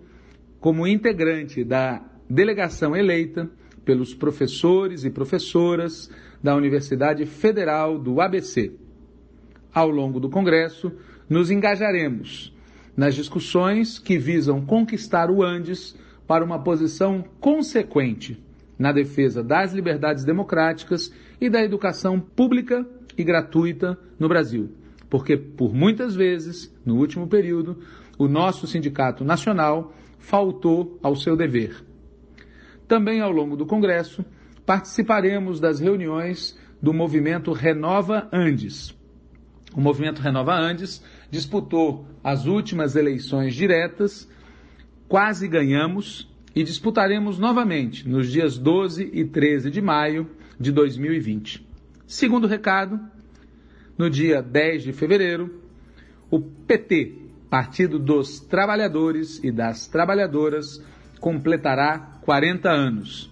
como 0.61 0.87
integrante 0.87 1.61
da 1.65 2.01
delegação 2.29 2.95
eleita 2.95 3.51
pelos 3.83 4.13
professores 4.13 5.03
e 5.03 5.09
professoras 5.09 6.09
da 6.41 6.55
Universidade 6.55 7.25
Federal 7.25 7.99
do 7.99 8.21
ABC. 8.21 8.71
Ao 9.73 9.89
longo 9.89 10.21
do 10.21 10.29
congresso, 10.29 10.89
nos 11.27 11.51
engajaremos 11.51 12.55
nas 12.95 13.13
discussões 13.13 13.99
que 13.99 14.17
visam 14.17 14.65
conquistar 14.65 15.29
o 15.29 15.43
Andes 15.43 15.97
para 16.25 16.45
uma 16.45 16.63
posição 16.63 17.25
consequente 17.41 18.41
na 18.77 18.91
defesa 18.91 19.43
das 19.43 19.73
liberdades 19.73 20.23
democráticas 20.23 21.13
e 21.39 21.49
da 21.49 21.63
educação 21.63 22.19
pública 22.19 22.85
e 23.17 23.23
gratuita 23.23 23.97
no 24.19 24.27
Brasil. 24.27 24.71
Porque, 25.09 25.37
por 25.37 25.73
muitas 25.73 26.15
vezes, 26.15 26.73
no 26.85 26.97
último 26.97 27.27
período, 27.27 27.77
o 28.17 28.27
nosso 28.27 28.65
sindicato 28.65 29.23
nacional 29.23 29.93
faltou 30.17 30.99
ao 31.03 31.15
seu 31.15 31.35
dever. 31.35 31.83
Também 32.87 33.21
ao 33.21 33.31
longo 33.31 33.55
do 33.55 33.65
Congresso, 33.65 34.25
participaremos 34.65 35.59
das 35.59 35.79
reuniões 35.79 36.57
do 36.81 36.93
movimento 36.93 37.51
Renova 37.51 38.27
Andes. 38.31 38.95
O 39.75 39.81
movimento 39.81 40.21
Renova 40.21 40.53
Andes 40.53 41.03
disputou 41.29 42.05
as 42.23 42.45
últimas 42.45 42.95
eleições 42.95 43.55
diretas, 43.55 44.29
quase 45.07 45.47
ganhamos 45.47 46.31
e 46.55 46.63
disputaremos 46.63 47.39
novamente 47.39 48.07
nos 48.07 48.31
dias 48.31 48.57
12 48.57 49.09
e 49.11 49.25
13 49.25 49.71
de 49.71 49.81
maio 49.81 50.29
de 50.59 50.71
2020. 50.71 51.65
Segundo 52.05 52.47
recado, 52.47 52.99
no 53.97 54.09
dia 54.09 54.41
10 54.41 54.83
de 54.83 54.93
fevereiro, 54.93 55.61
o 56.29 56.39
PT, 56.39 57.21
Partido 57.49 57.99
dos 57.99 58.39
Trabalhadores 58.39 59.43
e 59.43 59.51
das 59.51 59.87
Trabalhadoras, 59.87 60.83
completará 61.19 62.19
40 62.21 62.69
anos. 62.69 63.31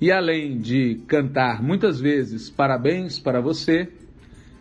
E 0.00 0.10
além 0.10 0.58
de 0.58 1.02
cantar 1.06 1.62
muitas 1.62 2.00
vezes 2.00 2.48
parabéns 2.48 3.18
para 3.18 3.40
você, 3.40 3.88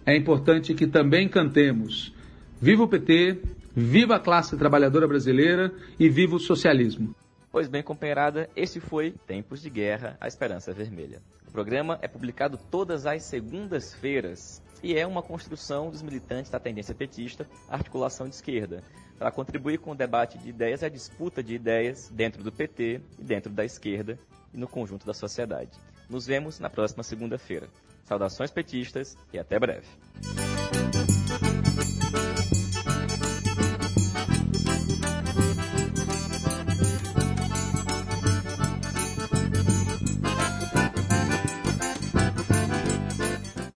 é 0.05 0.15
importante 0.15 0.73
que 0.73 0.87
também 0.87 1.29
cantemos 1.29 2.13
Viva 2.61 2.83
o 2.83 2.87
PT, 2.89 3.39
viva 3.73 4.17
a 4.17 4.19
classe 4.19 4.57
trabalhadora 4.57 5.07
brasileira 5.07 5.71
e 5.97 6.09
viva 6.09 6.35
o 6.35 6.39
socialismo. 6.39 7.15
Pois 7.51 7.67
bem, 7.67 7.81
companheirada, 7.81 8.47
esse 8.55 8.79
foi 8.79 9.11
Tempos 9.25 9.59
de 9.59 9.71
Guerra, 9.71 10.15
a 10.21 10.27
Esperança 10.27 10.71
Vermelha. 10.71 11.19
O 11.47 11.51
programa 11.51 11.97
é 11.99 12.07
publicado 12.07 12.59
todas 12.69 13.07
as 13.07 13.23
segundas-feiras 13.23 14.61
e 14.83 14.95
é 14.95 15.05
uma 15.05 15.23
construção 15.23 15.89
dos 15.89 16.03
militantes 16.03 16.51
da 16.51 16.59
tendência 16.59 16.93
petista, 16.93 17.47
articulação 17.67 18.29
de 18.29 18.35
esquerda, 18.35 18.83
para 19.17 19.31
contribuir 19.31 19.79
com 19.79 19.91
o 19.91 19.95
debate 19.95 20.37
de 20.37 20.49
ideias 20.49 20.83
e 20.83 20.85
a 20.85 20.89
disputa 20.89 21.41
de 21.41 21.55
ideias 21.55 22.07
dentro 22.09 22.43
do 22.43 22.51
PT 22.51 23.01
e 23.17 23.23
dentro 23.23 23.51
da 23.51 23.65
esquerda 23.65 24.19
e 24.53 24.57
no 24.57 24.67
conjunto 24.67 25.07
da 25.07 25.13
sociedade. 25.13 25.71
Nos 26.07 26.27
vemos 26.27 26.59
na 26.59 26.69
próxima 26.69 27.01
segunda-feira. 27.01 27.67
Saudações 28.05 28.51
petistas 28.51 29.17
e 29.33 29.39
até 29.39 29.59
breve. 29.59 29.87